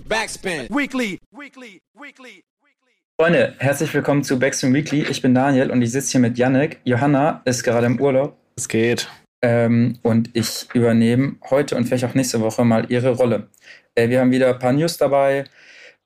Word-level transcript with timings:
Backspin. 0.00 0.68
Weekly. 0.68 1.18
Weekly. 1.32 1.80
Weekly. 1.94 2.44
Freunde, 3.18 3.54
herzlich 3.58 3.92
willkommen 3.94 4.22
zu 4.22 4.38
Backspin 4.38 4.74
Weekly. 4.74 5.02
Ich 5.08 5.22
bin 5.22 5.34
Daniel 5.34 5.70
und 5.70 5.80
ich 5.80 5.90
sitze 5.90 6.12
hier 6.12 6.20
mit 6.20 6.36
Yannick. 6.36 6.80
Johanna 6.84 7.40
ist 7.46 7.62
gerade 7.62 7.86
im 7.86 7.98
Urlaub. 7.98 8.36
Es 8.56 8.68
geht. 8.68 9.08
Ähm, 9.42 9.98
und 10.02 10.30
ich 10.34 10.66
übernehme 10.74 11.36
heute 11.48 11.76
und 11.76 11.86
vielleicht 11.86 12.04
auch 12.04 12.14
nächste 12.14 12.40
Woche 12.40 12.64
mal 12.64 12.90
ihre 12.90 13.10
Rolle. 13.10 13.48
Äh, 13.94 14.10
wir 14.10 14.20
haben 14.20 14.30
wieder 14.30 14.48
ein 14.48 14.58
paar 14.58 14.72
News 14.72 14.98
dabei, 14.98 15.44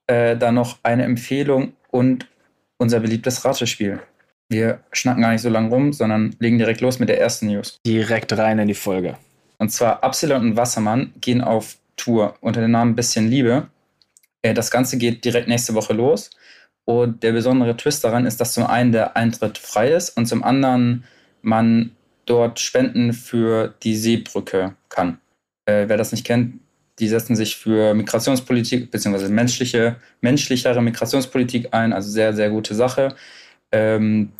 äh, 0.07 0.37
dann 0.37 0.55
noch 0.55 0.79
eine 0.83 1.03
Empfehlung 1.03 1.73
und 1.89 2.27
unser 2.77 3.01
beliebtes 3.01 3.43
Ratespiel. 3.43 3.99
Wir 4.47 4.79
schnacken 4.91 5.21
gar 5.21 5.31
nicht 5.31 5.41
so 5.41 5.49
lange 5.49 5.69
rum, 5.69 5.91
sondern 5.91 6.35
legen 6.39 6.57
direkt 6.57 6.81
los 6.81 6.99
mit 6.99 7.09
der 7.09 7.19
ersten 7.19 7.47
News. 7.47 7.79
Direkt 7.85 8.37
rein 8.37 8.59
in 8.59 8.67
die 8.67 8.73
Folge. 8.73 9.17
Und 9.57 9.69
zwar 9.69 10.03
Absalon 10.03 10.41
und 10.41 10.57
Wassermann 10.57 11.13
gehen 11.19 11.41
auf 11.41 11.77
Tour 11.97 12.35
unter 12.41 12.61
dem 12.61 12.71
Namen 12.71 12.95
Bisschen 12.95 13.29
Liebe. 13.29 13.67
Äh, 14.41 14.53
das 14.53 14.71
Ganze 14.71 14.97
geht 14.97 15.23
direkt 15.25 15.47
nächste 15.47 15.73
Woche 15.73 15.93
los. 15.93 16.29
Und 16.85 17.23
der 17.23 17.31
besondere 17.31 17.77
Twist 17.77 18.03
daran 18.03 18.25
ist, 18.25 18.41
dass 18.41 18.53
zum 18.53 18.65
einen 18.65 18.91
der 18.91 19.15
Eintritt 19.15 19.57
frei 19.57 19.91
ist 19.91 20.17
und 20.17 20.25
zum 20.25 20.43
anderen 20.43 21.03
man 21.41 21.91
dort 22.25 22.59
Spenden 22.59 23.13
für 23.13 23.73
die 23.83 23.95
Seebrücke 23.95 24.75
kann. 24.89 25.19
Äh, 25.65 25.85
wer 25.87 25.97
das 25.97 26.11
nicht 26.11 26.25
kennt, 26.25 26.59
die 26.99 27.07
setzen 27.07 27.35
sich 27.35 27.55
für 27.55 27.93
Migrationspolitik 27.93 28.91
bzw. 28.91 29.27
menschliche, 29.29 29.95
menschlichere 30.21 30.81
Migrationspolitik 30.81 31.69
ein, 31.71 31.93
also 31.93 32.09
sehr, 32.09 32.33
sehr 32.33 32.49
gute 32.49 32.75
Sache. 32.75 33.15
Ähm, 33.71 34.31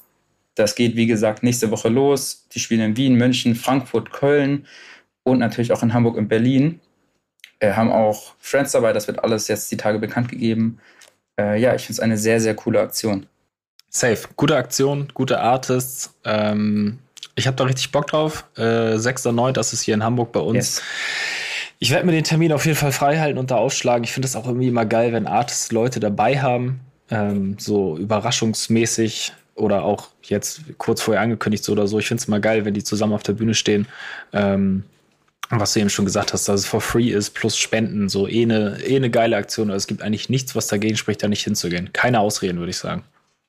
das 0.56 0.76
geht, 0.76 0.96
wie 0.96 1.08
gesagt, 1.08 1.44
nächste 1.44 1.72
Woche 1.72 1.90
los. 1.90 2.48
Die 2.52 2.60
spielen 2.60 2.82
in 2.82 2.98
Wien, 2.98 3.16
München, 3.16 3.56
Frankfurt, 3.56 4.12
Köln 4.12 4.66
und 5.24 5.40
natürlich 5.40 5.72
auch 5.72 5.84
in 5.84 5.94
Hamburg 5.94 6.18
und 6.18 6.28
Berlin. 6.28 6.80
Äh, 7.62 7.74
haben 7.74 7.92
auch 7.92 8.34
Friends 8.40 8.72
dabei, 8.72 8.92
das 8.92 9.08
wird 9.08 9.24
alles 9.24 9.48
jetzt 9.48 9.72
die 9.72 9.78
Tage 9.78 10.00
bekannt 10.00 10.30
gegeben. 10.30 10.80
Äh, 11.40 11.62
ja, 11.62 11.76
ich 11.76 11.84
finde 11.84 11.94
es 11.94 12.00
eine 12.00 12.18
sehr, 12.18 12.42
sehr 12.42 12.56
coole 12.56 12.82
Aktion. 12.82 13.28
Safe. 13.88 14.18
Gute 14.36 14.56
Aktion, 14.56 15.10
gute 15.14 15.40
Artists. 15.40 16.14
Ähm, 16.26 16.98
ich 17.36 17.46
habe 17.46 17.56
da 17.56 17.66
richtig 17.66 17.92
Bock 17.92 18.08
drauf. 18.08 18.46
Äh, 18.58 18.96
6.9. 18.96 19.52
das 19.52 19.74
ist 19.74 19.82
hier 19.82 19.94
in 19.94 20.04
Hamburg 20.04 20.32
bei 20.32 20.40
uns. 20.40 20.56
Yes. 20.58 20.82
Ich 21.78 21.92
werde 21.92 22.06
mir 22.06 22.14
den 22.14 22.24
Termin 22.24 22.52
auf 22.52 22.66
jeden 22.66 22.78
Fall 22.78 22.92
frei 22.92 23.20
halten 23.20 23.38
und 23.38 23.52
da 23.52 23.58
aufschlagen. 23.58 24.04
Ich 24.04 24.12
finde 24.12 24.28
es 24.28 24.36
auch 24.36 24.48
irgendwie 24.48 24.68
immer 24.68 24.86
geil, 24.86 25.14
wenn 25.14 25.28
Artists 25.28 25.72
Leute 25.72 26.00
dabei 26.00 26.42
haben. 26.42 26.80
Ähm, 27.12 27.58
so 27.60 27.96
überraschungsmäßig 27.98 29.34
oder 29.54 29.84
auch 29.84 30.08
jetzt 30.24 30.62
kurz 30.80 31.02
vorher 31.02 31.22
angekündigt 31.22 31.64
so 31.64 31.74
oder 31.74 31.86
so. 31.86 32.00
Ich 32.00 32.08
finde 32.08 32.22
es 32.22 32.28
mal 32.28 32.42
geil, 32.42 32.66
wenn 32.66 32.74
die 32.74 32.84
zusammen 32.84 33.14
auf 33.14 33.24
der 33.24 33.34
Bühne 33.34 33.54
stehen. 33.54 33.88
Ähm, 34.34 34.84
was 35.60 35.74
du 35.74 35.80
eben 35.80 35.90
schon 35.90 36.06
gesagt 36.06 36.34
hast, 36.34 36.48
dass 36.48 36.62
es 36.62 36.66
for 36.66 36.82
free 36.82 37.10
ist, 37.10 37.32
plus 37.32 37.58
Spenden, 37.58 38.10
so 38.10 38.28
eh 38.28 38.44
eine, 38.44 38.80
eh 38.82 38.96
eine 38.96 39.10
geile 39.10 39.36
Aktion. 39.36 39.70
Also 39.70 39.78
es 39.78 39.88
gibt 39.88 40.02
eigentlich 40.02 40.30
nichts, 40.30 40.56
was 40.56 40.68
dagegen 40.68 40.98
spricht, 40.98 41.22
da 41.22 41.28
nicht 41.28 41.44
hinzugehen. 41.44 41.92
Keine 41.94 42.20
Ausreden, 42.20 42.60
würde 42.60 42.70
ich 42.70 42.78
sagen. 42.78 43.04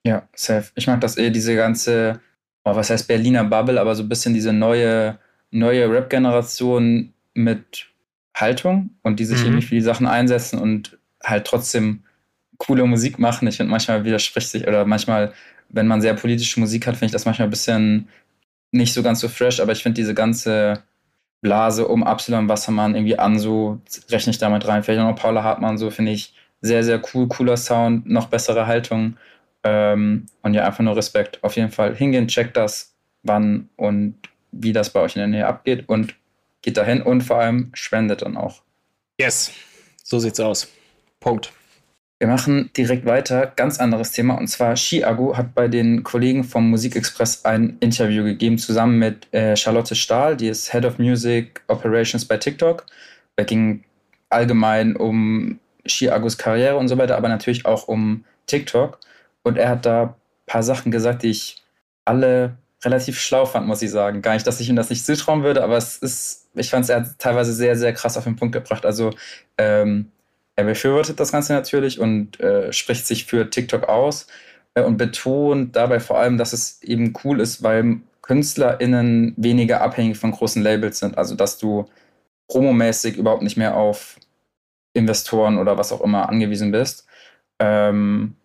Ja, 0.05 0.28
safe. 0.34 0.70
Ich 0.75 0.86
mag 0.86 1.00
das 1.00 1.17
eh, 1.17 1.30
diese 1.30 1.55
ganze, 1.55 2.20
oh, 2.64 2.75
was 2.75 2.91
heißt 2.91 3.06
Berliner 3.06 3.45
Bubble, 3.45 3.80
aber 3.80 3.95
so 3.95 4.03
ein 4.03 4.08
bisschen 4.08 4.34
diese 4.34 4.53
neue, 4.53 5.19
neue 5.50 5.89
Rap-Generation 5.89 7.12
mit 7.34 7.86
Haltung 8.34 8.91
und 9.03 9.20
die 9.20 9.25
sich 9.25 9.41
mhm. 9.41 9.47
irgendwie 9.47 9.67
für 9.67 9.75
die 9.75 9.80
Sachen 9.80 10.06
einsetzen 10.06 10.58
und 10.58 10.98
halt 11.23 11.47
trotzdem 11.47 12.03
coole 12.58 12.84
Musik 12.84 13.19
machen. 13.19 13.47
Ich 13.48 13.56
finde, 13.56 13.70
manchmal 13.70 14.05
widerspricht 14.05 14.48
sich 14.48 14.67
oder 14.67 14.84
manchmal, 14.84 15.33
wenn 15.69 15.86
man 15.86 16.00
sehr 16.00 16.14
politische 16.14 16.58
Musik 16.58 16.86
hat, 16.86 16.95
finde 16.97 17.06
ich 17.06 17.12
das 17.12 17.25
manchmal 17.25 17.48
ein 17.48 17.50
bisschen 17.50 18.08
nicht 18.73 18.95
so 18.95 19.03
ganz 19.03 19.20
so 19.20 19.28
fresh, 19.28 19.61
aber 19.61 19.73
ich 19.73 19.83
finde 19.83 20.00
diese 20.00 20.14
ganze 20.14 20.83
Blase 21.42 21.86
um 21.88 22.04
Absalon 22.04 22.48
Wassermann 22.48 22.94
irgendwie 22.94 23.18
an, 23.18 23.38
so 23.38 23.80
rechne 24.08 24.30
ich 24.30 24.38
damit 24.38 24.66
rein. 24.66 24.82
Vielleicht 24.82 25.00
auch 25.00 25.10
noch 25.10 25.20
Paula 25.20 25.42
Hartmann, 25.42 25.76
so 25.76 25.90
finde 25.90 26.12
ich 26.12 26.34
sehr, 26.62 26.84
sehr 26.84 27.02
cool, 27.12 27.28
cooler 27.28 27.56
Sound, 27.56 28.08
noch 28.08 28.28
bessere 28.28 28.66
Haltung. 28.66 29.16
Ähm, 29.64 30.26
und 30.42 30.54
ja, 30.54 30.64
einfach 30.64 30.84
nur 30.84 30.96
Respekt. 30.96 31.42
Auf 31.42 31.56
jeden 31.56 31.70
Fall 31.70 31.94
hingehen, 31.94 32.28
checkt 32.28 32.56
das, 32.56 32.94
wann 33.22 33.68
und 33.77 34.17
wie 34.52 34.72
das 34.72 34.90
bei 34.90 35.00
euch 35.00 35.17
in 35.17 35.20
der 35.20 35.28
Nähe 35.28 35.46
abgeht 35.46 35.89
und 35.89 36.14
geht 36.62 36.77
dahin 36.77 37.02
und 37.02 37.22
vor 37.22 37.39
allem 37.39 37.70
spendet 37.74 38.22
dann 38.22 38.36
auch. 38.36 38.62
Yes, 39.20 39.52
so 40.02 40.18
sieht's 40.18 40.40
aus. 40.40 40.68
Punkt. 41.20 41.52
Wir 42.22 42.28
machen 42.28 42.70
direkt 42.77 43.05
weiter. 43.05 43.52
Ganz 43.56 43.80
anderes 43.80 44.12
Thema. 44.12 44.34
Und 44.34 44.46
zwar 44.46 44.77
Chiago 44.77 45.36
hat 45.36 45.56
bei 45.56 45.66
den 45.66 46.05
Kollegen 46.05 46.44
vom 46.44 46.70
Musikexpress 46.70 47.44
ein 47.44 47.78
Interview 47.80 48.22
gegeben, 48.22 48.58
zusammen 48.58 49.00
mit 49.00 49.27
äh, 49.34 49.56
Charlotte 49.56 49.96
Stahl, 49.96 50.36
die 50.36 50.46
ist 50.46 50.70
Head 50.70 50.84
of 50.84 51.00
Music 51.00 51.62
Operations 51.66 52.24
bei 52.24 52.36
TikTok. 52.36 52.86
Da 53.34 53.42
ging 53.42 53.82
allgemein 54.30 54.94
um 54.94 55.58
Chiagos 55.84 56.38
Karriere 56.38 56.77
und 56.77 56.86
so 56.86 56.96
weiter, 56.96 57.16
aber 57.16 57.28
natürlich 57.28 57.66
auch 57.66 57.88
um 57.88 58.24
TikTok. 58.46 59.00
Und 59.42 59.58
er 59.58 59.70
hat 59.70 59.84
da 59.84 60.02
ein 60.02 60.14
paar 60.46 60.62
Sachen 60.62 60.92
gesagt, 60.92 61.24
die 61.24 61.30
ich 61.30 61.61
alle 62.05 62.56
relativ 62.84 63.18
schlau 63.18 63.46
fand, 63.46 63.66
muss 63.66 63.82
ich 63.82 63.90
sagen. 63.90 64.22
Gar 64.22 64.34
nicht, 64.34 64.46
dass 64.46 64.61
ich 64.61 64.68
ihm 64.68 64.77
das 64.77 64.90
nicht 64.90 65.05
zutrauen 65.05 65.42
würde, 65.42 65.64
aber 65.64 65.77
es 65.77 65.96
ist, 65.96 66.46
ich 66.55 66.70
fand 66.70 66.88
es, 66.88 67.16
teilweise 67.18 67.52
sehr, 67.52 67.74
sehr 67.74 67.92
krass 67.92 68.16
auf 68.16 68.22
den 68.22 68.36
Punkt 68.36 68.52
gebracht. 68.52 68.86
Also, 68.86 69.11
ähm, 69.58 70.12
er 70.57 70.64
befürwortet 70.64 71.18
das 71.18 71.33
Ganze 71.33 71.52
natürlich 71.55 71.98
und 71.98 72.39
äh, 72.40 72.73
spricht 72.73 73.07
sich 73.07 73.24
für 73.27 73.48
TikTok 73.48 73.89
aus 73.89 74.27
äh, 74.74 74.83
und 74.83 74.96
betont 74.96 75.77
dabei 75.77 76.01
vor 76.01 76.18
allem, 76.18 76.39
dass 76.39 76.52
es 76.52 76.83
eben 76.83 77.13
cool 77.24 77.40
ist, 77.40 77.63
weil 77.63 78.01
KünstlerInnen 78.23 79.35
weniger 79.36 79.80
abhängig 79.80 80.18
von 80.18 80.33
großen 80.33 80.62
Labels 80.62 80.98
sind. 80.98 81.18
Also, 81.18 81.35
dass 81.35 81.58
du 81.58 81.86
promomäßig 82.48 83.17
überhaupt 83.17 83.42
nicht 83.42 83.57
mehr 83.57 83.77
auf 83.77 84.18
Investoren 84.95 85.58
oder 85.58 85.79
was 85.79 85.92
auch 85.92 86.02
immer 86.02 86.29
angewiesen 86.29 86.70
bist. 86.70 87.07
Ähm, 87.58 88.36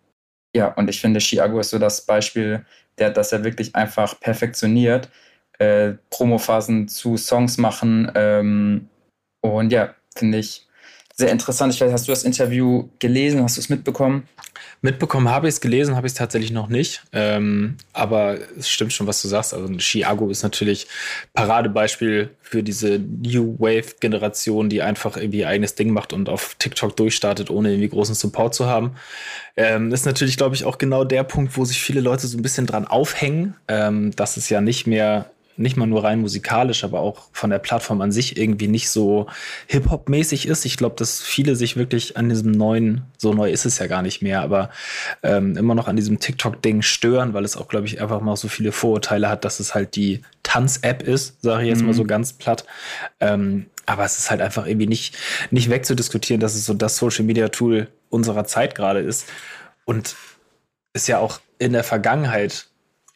ja, 0.56 0.68
und 0.74 0.88
ich 0.90 1.00
finde, 1.00 1.20
Chiago 1.20 1.60
ist 1.60 1.70
so 1.70 1.78
das 1.78 2.06
Beispiel, 2.06 2.64
der 2.98 3.10
das 3.10 3.32
er 3.32 3.44
wirklich 3.44 3.74
einfach 3.74 4.18
perfektioniert. 4.20 5.10
Äh, 5.58 5.94
Promophasen 6.10 6.88
zu 6.88 7.16
Songs 7.16 7.58
machen. 7.58 8.10
Ähm, 8.14 8.88
und 9.42 9.72
ja, 9.72 9.94
finde 10.16 10.38
ich 10.38 10.67
sehr 11.18 11.32
interessant. 11.32 11.74
Ich 11.74 11.80
weiß, 11.80 11.92
hast 11.92 12.06
du 12.06 12.12
das 12.12 12.22
Interview 12.22 12.88
gelesen? 13.00 13.42
Hast 13.42 13.56
du 13.56 13.60
es 13.60 13.68
mitbekommen? 13.68 14.28
Mitbekommen 14.82 15.28
habe 15.28 15.48
ich 15.48 15.54
es, 15.54 15.60
gelesen 15.60 15.96
habe 15.96 16.06
ich 16.06 16.12
es 16.12 16.16
tatsächlich 16.16 16.52
noch 16.52 16.68
nicht. 16.68 17.02
Ähm, 17.12 17.76
aber 17.92 18.38
es 18.56 18.68
stimmt 18.68 18.92
schon, 18.92 19.08
was 19.08 19.20
du 19.20 19.26
sagst. 19.26 19.52
Also 19.52 19.66
Chiago 19.78 20.30
ist 20.30 20.44
natürlich 20.44 20.86
Paradebeispiel 21.34 22.30
für 22.40 22.62
diese 22.62 23.00
New 23.00 23.56
Wave-Generation, 23.58 24.68
die 24.68 24.80
einfach 24.80 25.16
irgendwie 25.16 25.40
ihr 25.40 25.48
eigenes 25.48 25.74
Ding 25.74 25.90
macht 25.90 26.12
und 26.12 26.28
auf 26.28 26.54
TikTok 26.60 26.96
durchstartet, 26.96 27.50
ohne 27.50 27.70
irgendwie 27.70 27.88
großen 27.88 28.14
Support 28.14 28.54
zu 28.54 28.66
haben. 28.66 28.92
Ähm, 29.56 29.92
ist 29.92 30.06
natürlich, 30.06 30.36
glaube 30.36 30.54
ich, 30.54 30.64
auch 30.64 30.78
genau 30.78 31.02
der 31.02 31.24
Punkt, 31.24 31.56
wo 31.56 31.64
sich 31.64 31.82
viele 31.82 32.00
Leute 32.00 32.28
so 32.28 32.38
ein 32.38 32.42
bisschen 32.42 32.66
dran 32.66 32.86
aufhängen, 32.86 33.56
ähm, 33.66 34.12
dass 34.14 34.36
es 34.36 34.48
ja 34.50 34.60
nicht 34.60 34.86
mehr 34.86 35.28
nicht 35.58 35.76
mal 35.76 35.86
nur 35.86 36.04
rein 36.04 36.20
musikalisch, 36.20 36.84
aber 36.84 37.00
auch 37.00 37.28
von 37.32 37.50
der 37.50 37.58
Plattform 37.58 38.00
an 38.00 38.12
sich 38.12 38.36
irgendwie 38.36 38.68
nicht 38.68 38.90
so 38.90 39.26
Hip-Hop-mäßig 39.66 40.46
ist. 40.46 40.64
Ich 40.64 40.76
glaube, 40.76 40.96
dass 40.96 41.20
viele 41.20 41.56
sich 41.56 41.76
wirklich 41.76 42.16
an 42.16 42.28
diesem 42.28 42.52
neuen, 42.52 43.02
so 43.16 43.32
neu 43.32 43.50
ist 43.50 43.66
es 43.66 43.78
ja 43.78 43.86
gar 43.86 44.02
nicht 44.02 44.22
mehr, 44.22 44.42
aber 44.42 44.70
ähm, 45.22 45.56
immer 45.56 45.74
noch 45.74 45.88
an 45.88 45.96
diesem 45.96 46.20
TikTok-Ding 46.20 46.82
stören, 46.82 47.34
weil 47.34 47.44
es 47.44 47.56
auch, 47.56 47.68
glaube 47.68 47.86
ich, 47.86 48.00
einfach 48.00 48.20
mal 48.20 48.36
so 48.36 48.48
viele 48.48 48.72
Vorurteile 48.72 49.28
hat, 49.28 49.44
dass 49.44 49.60
es 49.60 49.74
halt 49.74 49.96
die 49.96 50.22
Tanz-App 50.42 51.02
ist, 51.02 51.42
sage 51.42 51.64
ich 51.64 51.68
jetzt 51.68 51.80
mhm. 51.80 51.88
mal 51.88 51.94
so 51.94 52.04
ganz 52.04 52.32
platt. 52.32 52.64
Ähm, 53.20 53.66
aber 53.86 54.04
es 54.04 54.18
ist 54.18 54.30
halt 54.30 54.40
einfach 54.40 54.66
irgendwie 54.66 54.86
nicht, 54.86 55.16
nicht 55.50 55.70
wegzudiskutieren, 55.70 56.40
dass 56.40 56.54
es 56.54 56.66
so 56.66 56.74
das 56.74 56.96
Social-Media-Tool 56.96 57.88
unserer 58.10 58.44
Zeit 58.44 58.74
gerade 58.74 59.00
ist. 59.00 59.26
Und 59.84 60.14
ist 60.92 61.08
ja 61.08 61.18
auch 61.18 61.40
in 61.58 61.72
der 61.72 61.84
Vergangenheit 61.84 62.68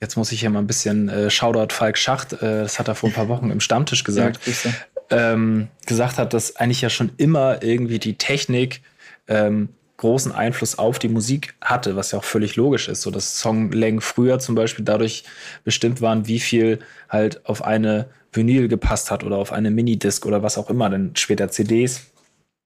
Jetzt 0.02 0.16
muss 0.16 0.32
ich 0.32 0.40
hier 0.40 0.50
mal 0.50 0.58
ein 0.58 0.66
bisschen 0.66 1.08
äh, 1.08 1.30
Shoutout 1.30 1.72
Falk 1.72 1.96
Schacht, 1.96 2.32
äh, 2.32 2.62
das 2.62 2.80
hat 2.80 2.88
er 2.88 2.96
vor 2.96 3.08
ein 3.08 3.12
paar 3.12 3.28
Wochen 3.28 3.52
im 3.52 3.60
Stammtisch 3.60 4.02
gesagt, 4.02 4.40
ja, 4.44 4.72
ähm, 5.10 5.68
gesagt 5.86 6.18
hat, 6.18 6.34
dass 6.34 6.56
eigentlich 6.56 6.80
ja 6.80 6.90
schon 6.90 7.12
immer 7.18 7.62
irgendwie 7.62 8.00
die 8.00 8.18
Technik 8.18 8.82
ähm, 9.28 9.68
großen 9.98 10.32
Einfluss 10.32 10.76
auf 10.76 10.98
die 10.98 11.08
Musik 11.08 11.54
hatte, 11.60 11.94
was 11.94 12.10
ja 12.10 12.18
auch 12.18 12.24
völlig 12.24 12.56
logisch 12.56 12.88
ist. 12.88 13.02
So 13.02 13.12
dass 13.12 13.38
Songlängen 13.38 14.00
früher 14.00 14.40
zum 14.40 14.56
Beispiel 14.56 14.84
dadurch 14.84 15.22
bestimmt 15.62 16.00
waren, 16.00 16.26
wie 16.26 16.40
viel 16.40 16.80
halt 17.08 17.46
auf 17.46 17.62
eine 17.62 18.08
Vinyl 18.32 18.66
gepasst 18.66 19.12
hat 19.12 19.22
oder 19.22 19.36
auf 19.36 19.52
eine 19.52 19.70
Minidisc 19.70 20.26
oder 20.26 20.42
was 20.42 20.58
auch 20.58 20.68
immer, 20.68 20.90
dann 20.90 21.14
später 21.14 21.48
CDs. 21.48 22.11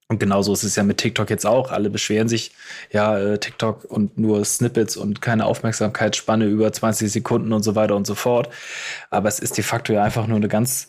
Und 0.09 0.21
genauso 0.21 0.53
ist 0.53 0.63
es 0.63 0.77
ja 0.77 0.85
mit 0.85 0.99
TikTok 0.99 1.31
jetzt 1.31 1.47
auch. 1.47 1.73
Alle 1.73 1.91
beschweren 1.91 2.29
sich, 2.29 2.53
ja, 2.93 3.19
äh, 3.19 3.39
TikTok 3.39 3.85
und 3.85 4.17
nur 4.17 4.45
Snippets 4.45 4.97
und 4.97 5.21
keine 5.21 5.47
Aufmerksamkeitsspanne 5.47 6.45
über 6.45 6.73
20 6.73 7.11
Sekunden 7.11 7.53
und 7.53 7.65
so 7.65 7.75
weiter 7.75 7.97
und 7.97 8.07
so 8.07 8.15
fort. 8.15 8.49
Aber 9.11 9.29
es 9.29 9.41
ist 9.41 9.57
de 9.57 9.65
facto 9.65 9.93
ja 9.93 10.05
einfach 10.05 10.29
nur 10.29 10.37
eine 10.37 10.49
ganz 10.49 10.89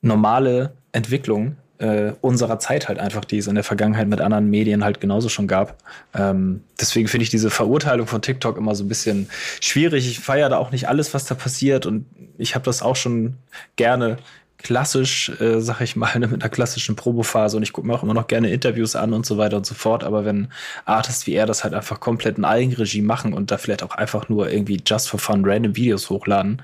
normale 0.00 0.72
Entwicklung 0.90 1.56
äh, 1.78 2.12
unserer 2.20 2.58
Zeit 2.58 2.88
halt 2.88 2.98
einfach, 2.98 3.24
die 3.24 3.38
es 3.38 3.46
in 3.46 3.54
der 3.54 3.64
Vergangenheit 3.64 4.08
mit 4.08 4.20
anderen 4.20 4.48
Medien 4.48 4.84
halt 4.84 5.00
genauso 5.00 5.28
schon 5.28 5.46
gab. 5.46 5.76
Ähm, 6.14 6.62
deswegen 6.80 7.08
finde 7.08 7.24
ich 7.24 7.30
diese 7.30 7.50
Verurteilung 7.50 8.06
von 8.06 8.22
TikTok 8.22 8.56
immer 8.56 8.74
so 8.74 8.84
ein 8.84 8.88
bisschen 8.88 9.28
schwierig. 9.60 10.08
Ich 10.08 10.20
feiere 10.20 10.48
da 10.48 10.58
auch 10.58 10.70
nicht 10.70 10.88
alles, 10.88 11.14
was 11.14 11.26
da 11.26 11.34
passiert 11.34 11.86
und 11.86 12.06
ich 12.38 12.54
habe 12.54 12.64
das 12.64 12.82
auch 12.82 12.96
schon 12.96 13.34
gerne 13.76 14.16
klassisch, 14.58 15.30
äh, 15.40 15.60
sag 15.60 15.80
ich 15.80 15.96
mal, 15.96 16.18
mit 16.18 16.42
einer 16.42 16.48
klassischen 16.48 16.96
Probophase 16.96 17.56
und 17.56 17.62
ich 17.62 17.72
gucke 17.72 17.86
mir 17.86 17.94
auch 17.94 18.02
immer 18.02 18.14
noch 18.14 18.26
gerne 18.26 18.50
Interviews 18.50 18.96
an 18.96 19.12
und 19.12 19.26
so 19.26 19.38
weiter 19.38 19.56
und 19.56 19.66
so 19.66 19.74
fort. 19.74 20.04
Aber 20.04 20.24
wenn 20.24 20.48
Artists 20.84 21.26
wie 21.26 21.34
er 21.34 21.46
das 21.46 21.64
halt 21.64 21.74
einfach 21.74 22.00
komplett 22.00 22.38
in 22.38 22.44
Eigenregie 22.44 23.02
machen 23.02 23.32
und 23.32 23.50
da 23.50 23.58
vielleicht 23.58 23.82
auch 23.82 23.94
einfach 23.94 24.28
nur 24.28 24.50
irgendwie 24.50 24.80
just 24.84 25.08
for 25.08 25.20
fun 25.20 25.44
random 25.44 25.76
Videos 25.76 26.10
hochladen, 26.10 26.62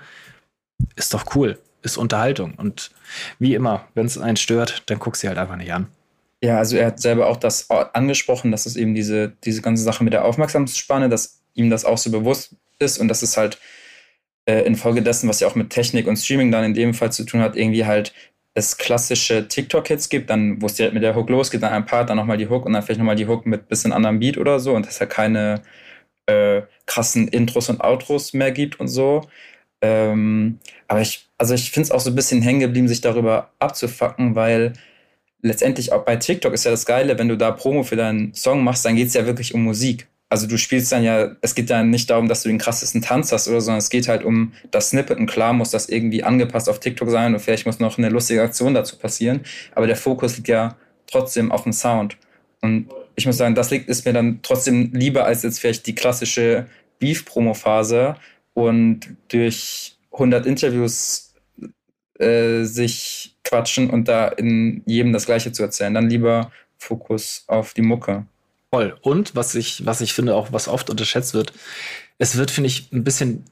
ist 0.96 1.14
doch 1.14 1.34
cool. 1.34 1.58
Ist 1.82 1.96
Unterhaltung. 1.96 2.54
Und 2.54 2.90
wie 3.38 3.54
immer, 3.54 3.86
wenn 3.94 4.06
es 4.06 4.18
einen 4.18 4.36
stört, 4.36 4.84
dann 4.86 4.98
guck 4.98 5.16
sie 5.16 5.28
halt 5.28 5.38
einfach 5.38 5.56
nicht 5.56 5.72
an. 5.72 5.88
Ja, 6.42 6.58
also 6.58 6.76
er 6.76 6.86
hat 6.86 7.00
selber 7.00 7.28
auch 7.28 7.36
das 7.36 7.70
angesprochen, 7.70 8.50
dass 8.50 8.66
es 8.66 8.76
eben 8.76 8.94
diese, 8.94 9.32
diese 9.44 9.62
ganze 9.62 9.84
Sache 9.84 10.02
mit 10.02 10.12
der 10.12 10.24
Aufmerksamkeitsspanne, 10.24 11.08
dass 11.08 11.40
ihm 11.54 11.70
das 11.70 11.84
auch 11.84 11.98
so 11.98 12.10
bewusst 12.10 12.56
ist 12.78 12.98
und 12.98 13.08
dass 13.08 13.22
es 13.22 13.36
halt 13.36 13.58
äh, 14.46 14.62
infolgedessen, 14.62 15.28
was 15.28 15.40
ja 15.40 15.48
auch 15.48 15.54
mit 15.54 15.70
Technik 15.70 16.06
und 16.06 16.16
Streaming 16.16 16.50
dann 16.50 16.64
in 16.64 16.74
dem 16.74 16.94
Fall 16.94 17.12
zu 17.12 17.24
tun 17.24 17.40
hat, 17.40 17.56
irgendwie 17.56 17.86
halt 17.86 18.12
es 18.54 18.76
klassische 18.76 19.48
TikTok-Hits 19.48 20.08
gibt, 20.08 20.28
dann, 20.30 20.60
wo 20.60 20.66
es 20.66 20.74
direkt 20.74 20.94
mit 20.94 21.02
der 21.02 21.16
Hook 21.16 21.30
losgeht, 21.30 21.62
dann 21.62 21.72
ein 21.72 21.86
Part, 21.86 22.10
dann 22.10 22.18
nochmal 22.18 22.36
die 22.36 22.48
Hook 22.48 22.66
und 22.66 22.72
dann 22.74 22.82
vielleicht 22.82 22.98
nochmal 22.98 23.16
die 23.16 23.26
Hook 23.26 23.46
mit 23.46 23.68
bisschen 23.68 23.92
anderem 23.92 24.18
Beat 24.18 24.36
oder 24.36 24.60
so 24.60 24.74
und 24.74 24.86
dass 24.86 25.00
er 25.00 25.06
keine 25.06 25.62
äh, 26.26 26.62
krassen 26.86 27.28
Intros 27.28 27.68
und 27.70 27.80
Outros 27.80 28.34
mehr 28.34 28.52
gibt 28.52 28.78
und 28.80 28.88
so. 28.88 29.22
Ähm, 29.82 30.58
aber 30.88 31.00
ich, 31.00 31.28
also 31.38 31.54
ich 31.54 31.70
finde 31.72 31.86
es 31.86 31.90
auch 31.92 32.00
so 32.00 32.10
ein 32.10 32.14
bisschen 32.16 32.42
hängen 32.42 32.60
geblieben, 32.60 32.88
sich 32.88 33.00
darüber 33.00 33.52
abzufacken, 33.58 34.34
weil 34.34 34.74
letztendlich 35.42 35.92
auch 35.92 36.04
bei 36.04 36.16
TikTok 36.16 36.52
ist 36.52 36.64
ja 36.64 36.70
das 36.70 36.86
Geile, 36.86 37.18
wenn 37.18 37.28
du 37.28 37.36
da 37.36 37.52
Promo 37.52 37.82
für 37.84 37.96
deinen 37.96 38.34
Song 38.34 38.64
machst, 38.64 38.84
dann 38.84 38.96
geht 38.96 39.08
es 39.08 39.14
ja 39.14 39.26
wirklich 39.26 39.54
um 39.54 39.64
Musik 39.64 40.08
also 40.32 40.46
du 40.46 40.56
spielst 40.56 40.90
dann 40.92 41.04
ja, 41.04 41.36
es 41.42 41.54
geht 41.54 41.68
ja 41.68 41.82
nicht 41.82 42.08
darum, 42.08 42.26
dass 42.26 42.42
du 42.42 42.48
den 42.48 42.56
krassesten 42.56 43.02
Tanz 43.02 43.32
hast 43.32 43.48
oder 43.48 43.60
so, 43.60 43.66
sondern 43.66 43.80
es 43.80 43.90
geht 43.90 44.08
halt 44.08 44.24
um 44.24 44.54
das 44.70 44.88
Snippet 44.88 45.18
und 45.18 45.26
klar 45.26 45.52
muss 45.52 45.70
das 45.70 45.90
irgendwie 45.90 46.24
angepasst 46.24 46.70
auf 46.70 46.80
TikTok 46.80 47.10
sein 47.10 47.34
und 47.34 47.40
vielleicht 47.40 47.66
muss 47.66 47.80
noch 47.80 47.98
eine 47.98 48.08
lustige 48.08 48.40
Aktion 48.40 48.72
dazu 48.72 48.96
passieren, 48.96 49.42
aber 49.74 49.86
der 49.86 49.94
Fokus 49.96 50.38
liegt 50.38 50.48
ja 50.48 50.74
trotzdem 51.06 51.52
auf 51.52 51.64
dem 51.64 51.74
Sound. 51.74 52.16
Und 52.62 52.88
ich 53.14 53.26
muss 53.26 53.36
sagen, 53.36 53.54
das 53.54 53.70
liegt, 53.70 53.90
ist 53.90 54.06
mir 54.06 54.14
dann 54.14 54.40
trotzdem 54.42 54.92
lieber 54.94 55.26
als 55.26 55.42
jetzt 55.42 55.60
vielleicht 55.60 55.86
die 55.86 55.94
klassische 55.94 56.66
Beef-Promo-Phase 56.98 58.16
und 58.54 59.14
durch 59.28 59.98
100 60.12 60.46
Interviews 60.46 61.34
äh, 62.18 62.64
sich 62.64 63.36
quatschen 63.44 63.90
und 63.90 64.08
da 64.08 64.28
in 64.28 64.82
jedem 64.86 65.12
das 65.12 65.26
Gleiche 65.26 65.52
zu 65.52 65.62
erzählen. 65.62 65.92
Dann 65.92 66.08
lieber 66.08 66.50
Fokus 66.78 67.44
auf 67.48 67.74
die 67.74 67.82
Mucke. 67.82 68.24
Voll. 68.72 68.96
Und 69.02 69.36
was 69.36 69.54
ich, 69.54 69.84
was 69.84 70.00
ich 70.00 70.14
finde, 70.14 70.34
auch 70.34 70.52
was 70.52 70.66
oft 70.66 70.88
unterschätzt 70.88 71.34
wird, 71.34 71.52
es 72.18 72.36
wird, 72.36 72.50
finde 72.50 72.68
ich, 72.68 72.90
ein 72.92 73.04
bisschen 73.04 73.44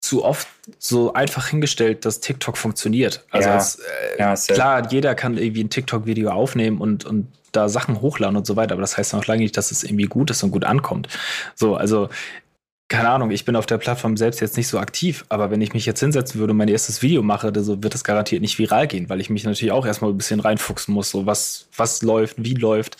zu 0.00 0.24
oft 0.24 0.48
so 0.78 1.12
einfach 1.12 1.48
hingestellt, 1.48 2.04
dass 2.04 2.20
TikTok 2.20 2.56
funktioniert. 2.56 3.24
Also 3.30 3.48
ja. 3.48 3.56
es, 3.56 3.74
äh, 3.76 4.18
ja, 4.18 4.34
klar, 4.34 4.90
jeder 4.90 5.14
kann 5.14 5.36
irgendwie 5.36 5.64
ein 5.64 5.70
TikTok-Video 5.70 6.30
aufnehmen 6.30 6.80
und, 6.80 7.04
und 7.04 7.26
da 7.52 7.68
Sachen 7.68 8.00
hochladen 8.00 8.36
und 8.36 8.46
so 8.46 8.56
weiter, 8.56 8.74
aber 8.74 8.80
das 8.80 8.96
heißt 8.96 9.12
noch 9.12 9.26
lange 9.26 9.42
nicht, 9.42 9.56
dass 9.56 9.72
es 9.72 9.82
irgendwie 9.82 10.04
gut 10.04 10.30
ist 10.30 10.42
und 10.42 10.52
gut 10.52 10.64
ankommt. 10.64 11.08
So, 11.54 11.74
also 11.74 12.08
keine 12.88 13.08
Ahnung, 13.08 13.30
ich 13.30 13.44
bin 13.44 13.54
auf 13.54 13.66
der 13.66 13.78
Plattform 13.78 14.16
selbst 14.16 14.40
jetzt 14.40 14.56
nicht 14.56 14.66
so 14.66 14.78
aktiv, 14.78 15.24
aber 15.28 15.50
wenn 15.50 15.60
ich 15.60 15.74
mich 15.74 15.86
jetzt 15.86 16.00
hinsetzen 16.00 16.40
würde 16.40 16.52
und 16.52 16.56
mein 16.56 16.68
erstes 16.68 17.02
Video 17.02 17.22
mache, 17.22 17.52
so 17.62 17.82
wird 17.82 17.94
es 17.94 18.02
garantiert 18.02 18.42
nicht 18.42 18.58
viral 18.58 18.88
gehen, 18.88 19.08
weil 19.08 19.20
ich 19.20 19.30
mich 19.30 19.44
natürlich 19.44 19.70
auch 19.70 19.86
erstmal 19.86 20.10
ein 20.10 20.16
bisschen 20.16 20.40
reinfuchsen 20.40 20.92
muss, 20.92 21.10
so 21.10 21.24
was, 21.24 21.68
was 21.76 22.02
läuft, 22.02 22.36
wie 22.38 22.54
läuft 22.54 22.96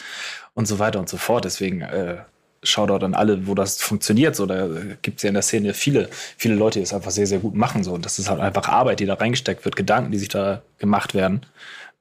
und 0.54 0.66
so 0.66 0.78
weiter 0.78 0.98
und 0.98 1.08
so 1.08 1.16
fort. 1.16 1.44
Deswegen 1.44 1.82
äh, 1.82 2.18
Shoutout 2.62 3.04
an 3.04 3.14
alle, 3.14 3.46
wo 3.46 3.54
das 3.54 3.80
funktioniert. 3.80 4.36
So, 4.36 4.46
da 4.46 4.68
gibt 5.00 5.18
es 5.18 5.22
ja 5.22 5.28
in 5.28 5.34
der 5.34 5.42
Szene 5.42 5.72
viele, 5.72 6.10
viele 6.36 6.54
Leute, 6.54 6.78
die 6.78 6.82
es 6.82 6.92
einfach 6.92 7.10
sehr, 7.10 7.26
sehr 7.26 7.38
gut 7.38 7.54
machen. 7.54 7.84
So. 7.84 7.92
Und 7.92 8.04
das 8.04 8.18
ist 8.18 8.28
halt 8.28 8.40
einfach 8.40 8.68
Arbeit, 8.68 9.00
die 9.00 9.06
da 9.06 9.14
reingesteckt 9.14 9.64
wird, 9.64 9.76
Gedanken, 9.76 10.12
die 10.12 10.18
sich 10.18 10.28
da 10.28 10.62
gemacht 10.78 11.14
werden. 11.14 11.46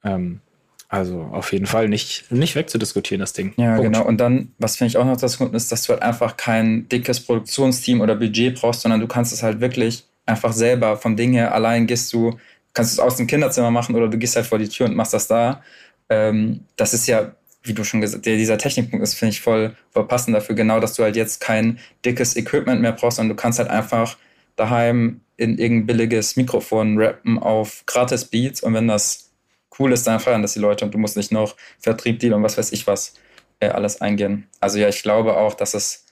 Ähm, 0.04 0.42
also 0.90 1.22
auf 1.32 1.54
jeden 1.54 1.68
Fall 1.68 1.88
nicht, 1.88 2.32
nicht 2.32 2.56
wegzudiskutieren, 2.56 3.20
das 3.20 3.34
Ding. 3.34 3.54
Ja, 3.58 3.76
Punkt. 3.76 3.94
genau. 3.94 4.06
Und 4.06 4.18
dann, 4.18 4.54
was 4.58 4.76
finde 4.76 4.90
ich 4.90 4.98
auch 4.98 5.06
noch 5.06 5.18
das 5.18 5.38
Grund 5.38 5.54
ist, 5.54 5.72
dass 5.72 5.84
du 5.84 5.94
halt 5.94 6.02
einfach 6.02 6.36
kein 6.36 6.90
dickes 6.90 7.20
Produktionsteam 7.20 8.02
oder 8.02 8.16
Budget 8.16 8.60
brauchst, 8.60 8.82
sondern 8.82 9.00
du 9.00 9.08
kannst 9.08 9.32
es 9.32 9.44
halt 9.44 9.62
wirklich 9.62 10.06
einfach 10.26 10.52
selber 10.52 10.98
vom 10.98 11.16
Ding 11.16 11.34
her 11.34 11.54
allein 11.54 11.86
gehst 11.86 12.12
du, 12.12 12.38
kannst 12.74 12.92
es 12.92 13.00
aus 13.00 13.18
dem 13.18 13.28
Kinderzimmer 13.28 13.72
machen 13.72 13.96
oder 13.96 14.08
du 14.08 14.18
gehst 14.18 14.36
halt 14.36 14.48
vor 14.48 14.58
die 14.58 14.68
Tür 14.68 14.88
und 14.88 14.96
machst 14.96 15.14
das 15.14 15.28
da. 15.28 15.62
Ähm, 16.10 16.62
das 16.76 16.96
ist 16.96 17.08
ja 17.08 17.34
wie 17.64 17.74
du 17.74 17.84
schon 17.84 18.02
gesagt 18.02 18.26
hast, 18.26 18.38
dieser 18.38 18.58
Technikpunkt 18.58 19.04
ist, 19.04 19.16
finde 19.16 19.32
ich, 19.32 19.42
voll, 19.42 19.76
passend 19.94 20.36
dafür, 20.36 20.56
genau, 20.56 20.80
dass 20.80 20.94
du 20.94 21.04
halt 21.04 21.16
jetzt 21.16 21.42
kein 21.42 21.80
dickes 22.06 22.36
Equipment 22.36 22.82
mehr 22.82 22.94
brauchst, 22.94 23.18
sondern 23.18 23.36
du 23.36 23.42
kannst 23.42 23.60
halt 23.60 23.70
einfach 23.70 24.18
daheim 24.56 25.22
in 25.38 25.58
irgendein 25.58 25.88
billiges 25.88 26.36
Mikrofon 26.36 26.98
rappen 26.98 27.40
auf 27.40 27.84
Gratis-Beats 27.86 28.62
und 28.62 28.74
wenn 28.74 28.88
das 28.88 29.32
cool 29.78 29.94
ist, 29.94 30.08
dann 30.08 30.20
feiern 30.20 30.42
das 30.42 30.54
die 30.54 30.60
Leute 30.60 30.86
und 30.86 30.94
du 30.94 30.98
musst 30.98 31.18
nicht 31.18 31.32
noch 31.32 31.56
Vertrieb, 31.80 32.20
Deal 32.20 32.34
und 32.34 32.44
was 32.44 32.58
weiß 32.58 32.72
ich 32.72 32.88
was 32.88 33.14
äh, 33.60 33.70
alles 33.70 34.02
eingehen. 34.02 34.48
Also 34.60 34.80
ja, 34.80 34.90
ich 34.90 35.04
glaube 35.04 35.38
auch, 35.38 35.54
dass 35.54 35.74
es, 35.74 36.06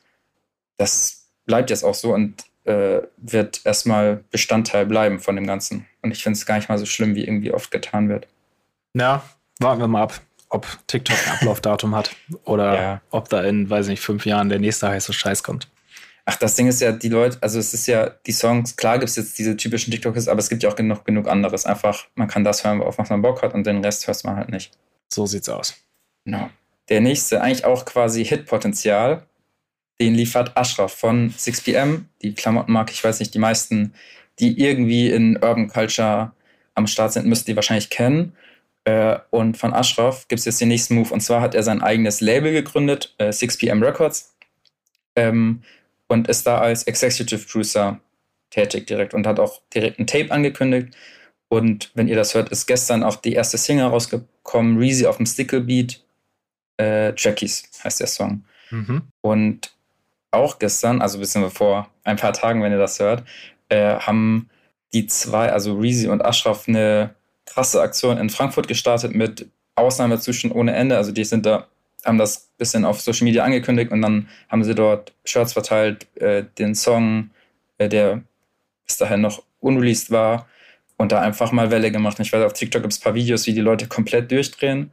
das 0.78 1.30
bleibt 1.46 1.70
jetzt 1.70 1.84
auch 1.84 1.96
so 1.96 2.14
und 2.14 2.44
äh, 2.66 3.02
wird 3.18 3.62
erstmal 3.66 4.24
Bestandteil 4.32 4.86
bleiben 4.86 5.20
von 5.20 5.36
dem 5.36 5.48
Ganzen. 5.48 5.88
Und 6.02 6.12
ich 6.12 6.24
finde 6.24 6.38
es 6.38 6.46
gar 6.46 6.56
nicht 6.56 6.70
mal 6.70 6.78
so 6.78 6.86
schlimm, 6.86 7.16
wie 7.16 7.24
irgendwie 7.24 7.52
oft 7.52 7.72
getan 7.72 8.10
wird. 8.10 8.28
Ja, 8.94 9.24
warten 9.60 9.82
wir 9.82 9.88
mal 9.88 10.04
ab 10.04 10.22
ob 10.50 10.66
TikTok 10.88 11.18
ein 11.26 11.34
Ablaufdatum 11.34 11.96
hat 11.96 12.16
oder 12.44 12.76
ja. 12.76 13.02
ob 13.12 13.30
da 13.30 13.44
in, 13.44 13.70
weiß 13.70 13.88
nicht, 13.88 14.02
fünf 14.02 14.26
Jahren 14.26 14.50
der 14.50 14.60
nächste 14.60 14.88
heiße 14.88 15.14
Scheiß 15.14 15.44
kommt. 15.44 15.68
Ach, 16.26 16.36
das 16.36 16.56
Ding 16.56 16.68
ist 16.68 16.82
ja, 16.82 16.92
die 16.92 17.08
Leute, 17.08 17.38
also 17.42 17.58
es 17.58 17.74
ist 17.74 17.88
ja, 17.88 18.10
die 18.26 18.34
Songs, 18.34 18.76
klar 18.76 19.00
gibt 19.00 19.10
es 19.10 19.16
jetzt 19.16 19.38
diese 19.38 19.56
typischen 19.56 19.92
TikToks, 19.92 20.28
aber 20.28 20.40
es 20.40 20.50
gibt 20.50 20.62
ja 20.62 20.70
auch 20.70 20.76
genug, 20.76 21.06
genug 21.06 21.28
anderes. 21.28 21.66
Einfach, 21.66 22.06
man 22.16 22.28
kann 22.28 22.44
das 22.44 22.66
hören, 22.66 22.82
auf 22.82 22.98
was 22.98 23.10
man 23.10 23.22
Bock 23.22 23.42
hat 23.42 23.54
und 23.54 23.66
den 23.66 23.84
Rest 23.84 24.08
hört 24.08 24.24
man 24.26 24.36
halt 24.36 24.50
nicht. 24.50 24.78
So 25.08 25.26
sieht's 25.26 25.48
aus. 25.48 25.76
Genau. 26.26 26.50
Der 26.90 27.00
nächste, 27.00 27.42
eigentlich 27.42 27.64
auch 27.64 27.86
quasi 27.86 28.26
Hitpotenzial, 28.26 29.24
den 30.02 30.16
liefert 30.16 30.56
Ashraf 30.58 30.94
von 30.94 31.32
6pm, 31.32 32.04
die 32.22 32.34
Klamottenmarke, 32.34 32.92
ich 32.92 33.04
weiß 33.04 33.20
nicht, 33.20 33.34
die 33.34 33.40
meisten, 33.40 33.94
die 34.40 34.60
irgendwie 34.60 35.10
in 35.10 35.38
Urban 35.38 35.70
Culture 35.70 36.34
am 36.76 36.88
Start 36.88 37.14
sind, 37.14 37.26
müssten 37.26 37.52
die 37.52 37.56
wahrscheinlich 37.56 37.90
kennen. 37.90 38.34
Äh, 38.88 39.20
und 39.32 39.58
von 39.58 39.74
Ashraf 39.74 40.30
gibt 40.30 40.40
es 40.40 40.46
jetzt 40.46 40.62
den 40.62 40.70
nächsten 40.70 40.96
Move. 40.96 41.14
Und 41.14 41.20
zwar 41.20 41.42
hat 41.42 41.54
er 41.54 41.62
sein 41.62 41.82
eigenes 41.82 42.22
Label 42.22 42.54
gegründet, 42.54 43.14
äh, 43.18 43.34
6pm 43.34 43.86
Records, 43.86 44.34
ähm, 45.18 45.62
und 46.08 46.30
ist 46.30 46.48
da 46.48 46.60
als 46.60 46.84
Executive 46.84 47.46
Producer 47.46 48.00
tätig 48.50 48.88
direkt 48.88 49.14
und 49.14 49.28
hat 49.28 49.42
auch 49.42 49.62
direkt 49.76 50.00
ein 50.00 50.08
Tape 50.08 50.32
angekündigt. 50.32 50.96
Und 51.50 51.92
wenn 51.96 52.08
ihr 52.08 52.16
das 52.16 52.34
hört, 52.34 52.48
ist 52.48 52.66
gestern 52.66 53.04
auch 53.04 53.18
die 53.18 53.34
erste 53.34 53.58
Single 53.58 53.88
rausgekommen, 53.88 54.78
Reezy 54.78 55.06
auf 55.06 55.18
dem 55.18 55.26
Stickle 55.26 55.60
Beat. 55.60 56.02
Äh, 56.80 57.14
Jackies 57.18 57.70
heißt 57.84 58.00
der 58.00 58.08
Song. 58.08 58.46
Mhm. 58.70 59.02
Und 59.20 59.76
auch 60.32 60.60
gestern, 60.60 61.02
also 61.02 61.20
wissen 61.20 61.42
wir 61.42 61.50
vor 61.50 61.90
ein 62.06 62.16
paar 62.16 62.32
Tagen, 62.32 62.64
wenn 62.64 62.72
ihr 62.72 62.78
das 62.78 63.02
hört, 63.02 63.26
äh, 63.68 63.98
haben 63.98 64.50
die 64.94 65.08
zwei, 65.08 65.52
also 65.52 65.78
Reezy 65.78 66.08
und 66.08 66.24
Ashraf, 66.24 66.70
eine 66.70 67.16
krasse 67.48 67.82
Aktion 67.82 68.18
in 68.18 68.30
Frankfurt 68.30 68.68
gestartet 68.68 69.16
mit 69.16 69.48
Ausnahmezustand 69.76 70.54
ohne 70.54 70.74
Ende. 70.76 70.98
Also 70.98 71.12
die 71.12 71.24
sind 71.24 71.46
da, 71.46 71.68
haben 72.06 72.18
das 72.18 72.50
bisschen 72.58 72.86
auf 72.86 73.02
Social 73.02 73.26
Media 73.26 73.44
angekündigt 73.44 73.92
und 73.92 74.02
dann 74.02 74.28
haben 74.50 74.64
sie 74.64 74.76
dort 74.76 75.14
Shirts 75.26 75.54
verteilt, 75.54 76.08
äh, 76.16 76.44
den 76.58 76.76
Song, 76.76 77.32
äh, 77.78 77.90
der 77.90 78.22
bis 78.86 78.98
dahin 78.98 79.22
noch 79.22 79.44
unreleased 79.60 80.12
war 80.12 80.48
und 80.98 81.12
da 81.12 81.22
einfach 81.22 81.52
mal 81.52 81.72
Welle 81.72 81.92
gemacht. 81.92 82.20
Ich 82.20 82.32
weiß, 82.32 82.44
auf 82.44 82.54
TikTok 82.54 82.82
gibt 82.82 82.94
es 82.94 83.00
ein 83.00 83.04
paar 83.04 83.16
Videos, 83.16 83.48
wie 83.48 83.54
die 83.54 83.62
Leute 83.62 83.88
komplett 83.88 84.32
durchdrehen. 84.32 84.92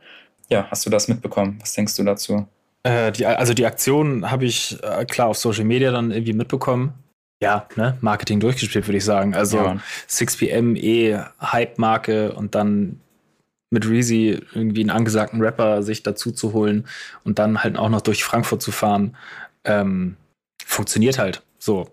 Ja, 0.50 0.66
hast 0.70 0.84
du 0.84 0.90
das 0.90 1.08
mitbekommen? 1.08 1.58
Was 1.60 1.72
denkst 1.72 1.96
du 1.96 2.04
dazu? 2.04 2.46
Äh, 2.82 3.12
die, 3.12 3.24
also 3.24 3.54
die 3.54 3.64
Aktion 3.64 4.30
habe 4.30 4.44
ich 4.44 4.82
äh, 4.82 5.04
klar 5.06 5.28
auf 5.28 5.38
Social 5.38 5.64
Media 5.64 5.90
dann 5.90 6.10
irgendwie 6.10 6.34
mitbekommen 6.34 7.03
ja, 7.42 7.66
ne, 7.76 7.96
Marketing 8.00 8.40
durchgespielt, 8.40 8.86
würde 8.86 8.98
ich 8.98 9.04
sagen. 9.04 9.34
Also 9.34 9.58
ja. 9.58 9.76
6pm 10.08 10.76
eh 10.76 11.20
Hype-Marke 11.40 12.32
und 12.32 12.54
dann 12.54 13.00
mit 13.70 13.88
Reezy 13.88 14.40
irgendwie 14.54 14.82
einen 14.82 14.90
angesagten 14.90 15.42
Rapper 15.42 15.82
sich 15.82 16.02
dazu 16.02 16.30
zu 16.30 16.52
holen 16.52 16.86
und 17.24 17.38
dann 17.38 17.62
halt 17.62 17.76
auch 17.76 17.88
noch 17.88 18.00
durch 18.00 18.24
Frankfurt 18.24 18.62
zu 18.62 18.72
fahren, 18.72 19.16
ähm, 19.64 20.16
funktioniert 20.64 21.18
halt 21.18 21.42
so. 21.58 21.90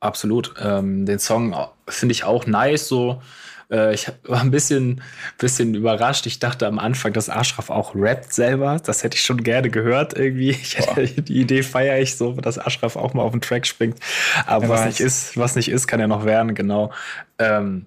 Absolut. 0.00 0.54
Ähm, 0.60 1.06
den 1.06 1.18
Song 1.18 1.56
finde 1.88 2.12
ich 2.12 2.24
auch 2.24 2.46
nice, 2.46 2.88
so 2.88 3.22
äh, 3.70 3.94
ich 3.94 4.10
war 4.24 4.40
ein 4.40 4.50
bisschen, 4.50 5.02
bisschen 5.38 5.74
überrascht. 5.74 6.26
Ich 6.26 6.38
dachte 6.38 6.66
am 6.66 6.78
Anfang, 6.78 7.12
dass 7.12 7.30
Ashraf 7.30 7.70
auch 7.70 7.94
rappt 7.94 8.32
selber. 8.32 8.80
Das 8.84 9.02
hätte 9.02 9.16
ich 9.16 9.22
schon 9.22 9.42
gerne 9.42 9.70
gehört 9.70 10.16
irgendwie. 10.16 10.50
Ich 10.50 10.78
hätte, 10.78 11.06
die 11.22 11.40
Idee 11.40 11.62
feiere 11.62 12.00
ich 12.00 12.16
so, 12.16 12.32
dass 12.32 12.58
Ashraf 12.58 12.96
auch 12.96 13.14
mal 13.14 13.22
auf 13.22 13.32
den 13.32 13.40
Track 13.40 13.66
springt. 13.66 13.98
Aber 14.46 14.68
was 14.68 14.84
nicht 14.86 15.00
ist, 15.00 15.36
was 15.36 15.56
nicht 15.56 15.68
ist, 15.68 15.86
kann 15.86 16.00
ja 16.00 16.06
noch 16.06 16.24
werden, 16.24 16.54
genau. 16.54 16.92
Ähm, 17.38 17.86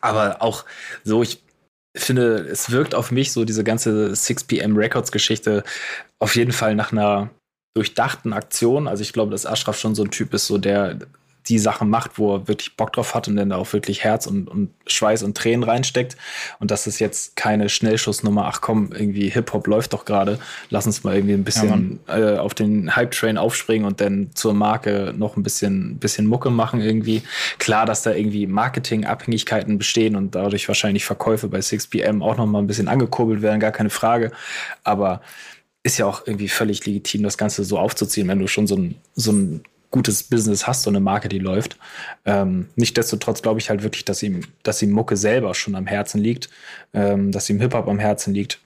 aber 0.00 0.42
auch 0.42 0.64
so, 1.04 1.22
ich 1.22 1.42
finde, 1.96 2.36
es 2.36 2.70
wirkt 2.70 2.94
auf 2.94 3.10
mich 3.10 3.32
so 3.32 3.44
diese 3.44 3.64
ganze 3.64 4.12
6pm 4.12 4.76
Records 4.76 5.12
Geschichte 5.12 5.64
auf 6.18 6.36
jeden 6.36 6.52
Fall 6.52 6.74
nach 6.74 6.92
einer 6.92 7.30
durchdachten 7.74 8.32
Aktion. 8.32 8.88
Also 8.88 9.02
ich 9.02 9.12
glaube, 9.12 9.30
dass 9.30 9.46
Ashraf 9.46 9.78
schon 9.78 9.94
so 9.94 10.04
ein 10.04 10.10
Typ 10.10 10.32
ist, 10.34 10.46
so 10.46 10.58
der 10.58 10.98
die 11.48 11.58
Sachen 11.58 11.88
macht, 11.88 12.18
wo 12.18 12.34
er 12.34 12.48
wirklich 12.48 12.76
Bock 12.76 12.92
drauf 12.92 13.14
hat 13.14 13.28
und 13.28 13.36
dann 13.36 13.50
da 13.50 13.56
auch 13.56 13.72
wirklich 13.72 14.04
Herz 14.04 14.26
und, 14.26 14.48
und 14.48 14.70
Schweiß 14.86 15.22
und 15.22 15.36
Tränen 15.36 15.62
reinsteckt. 15.62 16.16
Und 16.58 16.70
das 16.70 16.86
ist 16.86 16.98
jetzt 16.98 17.36
keine 17.36 17.68
Schnellschussnummer, 17.68 18.46
ach 18.46 18.60
komm, 18.60 18.90
irgendwie 18.92 19.28
Hip-Hop 19.28 19.66
läuft 19.66 19.92
doch 19.92 20.04
gerade, 20.04 20.38
lass 20.70 20.86
uns 20.86 21.04
mal 21.04 21.14
irgendwie 21.14 21.34
ein 21.34 21.44
bisschen 21.44 22.00
ja, 22.08 22.34
äh, 22.34 22.38
auf 22.38 22.54
den 22.54 22.94
Hype-Train 22.94 23.38
aufspringen 23.38 23.86
und 23.86 24.00
dann 24.00 24.30
zur 24.34 24.54
Marke 24.54 25.14
noch 25.16 25.36
ein 25.36 25.42
bisschen, 25.42 25.98
bisschen 25.98 26.26
Mucke 26.26 26.50
machen 26.50 26.80
irgendwie. 26.80 27.22
Klar, 27.58 27.86
dass 27.86 28.02
da 28.02 28.12
irgendwie 28.12 28.46
Marketing-Abhängigkeiten 28.46 29.78
bestehen 29.78 30.16
und 30.16 30.34
dadurch 30.34 30.68
wahrscheinlich 30.68 31.04
Verkäufe 31.04 31.48
bei 31.48 31.58
6pm 31.58 32.22
auch 32.22 32.36
noch 32.36 32.46
mal 32.46 32.58
ein 32.58 32.66
bisschen 32.66 32.88
angekurbelt 32.88 33.42
werden, 33.42 33.60
gar 33.60 33.72
keine 33.72 33.90
Frage. 33.90 34.32
Aber 34.84 35.20
ist 35.82 35.98
ja 35.98 36.06
auch 36.06 36.26
irgendwie 36.26 36.48
völlig 36.48 36.84
legitim, 36.84 37.22
das 37.22 37.38
Ganze 37.38 37.62
so 37.62 37.78
aufzuziehen, 37.78 38.26
wenn 38.26 38.40
du 38.40 38.48
schon 38.48 38.66
so 38.66 38.76
ein, 38.76 38.96
so 39.14 39.30
ein 39.30 39.62
gutes 39.90 40.22
Business 40.22 40.66
hast, 40.66 40.82
so 40.82 40.90
eine 40.90 41.00
Marke, 41.00 41.28
die 41.28 41.38
läuft. 41.38 41.78
Ähm, 42.24 42.68
Nichtsdestotrotz 42.76 43.42
glaube 43.42 43.60
ich 43.60 43.70
halt 43.70 43.82
wirklich, 43.82 44.04
dass 44.04 44.22
ihm, 44.22 44.42
dass 44.62 44.82
ihm 44.82 44.90
Mucke 44.90 45.16
selber 45.16 45.54
schon 45.54 45.74
am 45.74 45.86
Herzen 45.86 46.20
liegt, 46.20 46.50
ähm, 46.92 47.32
dass 47.32 47.48
ihm 47.50 47.60
Hip-Hop 47.60 47.88
am 47.88 47.98
Herzen 47.98 48.34
liegt. 48.34 48.60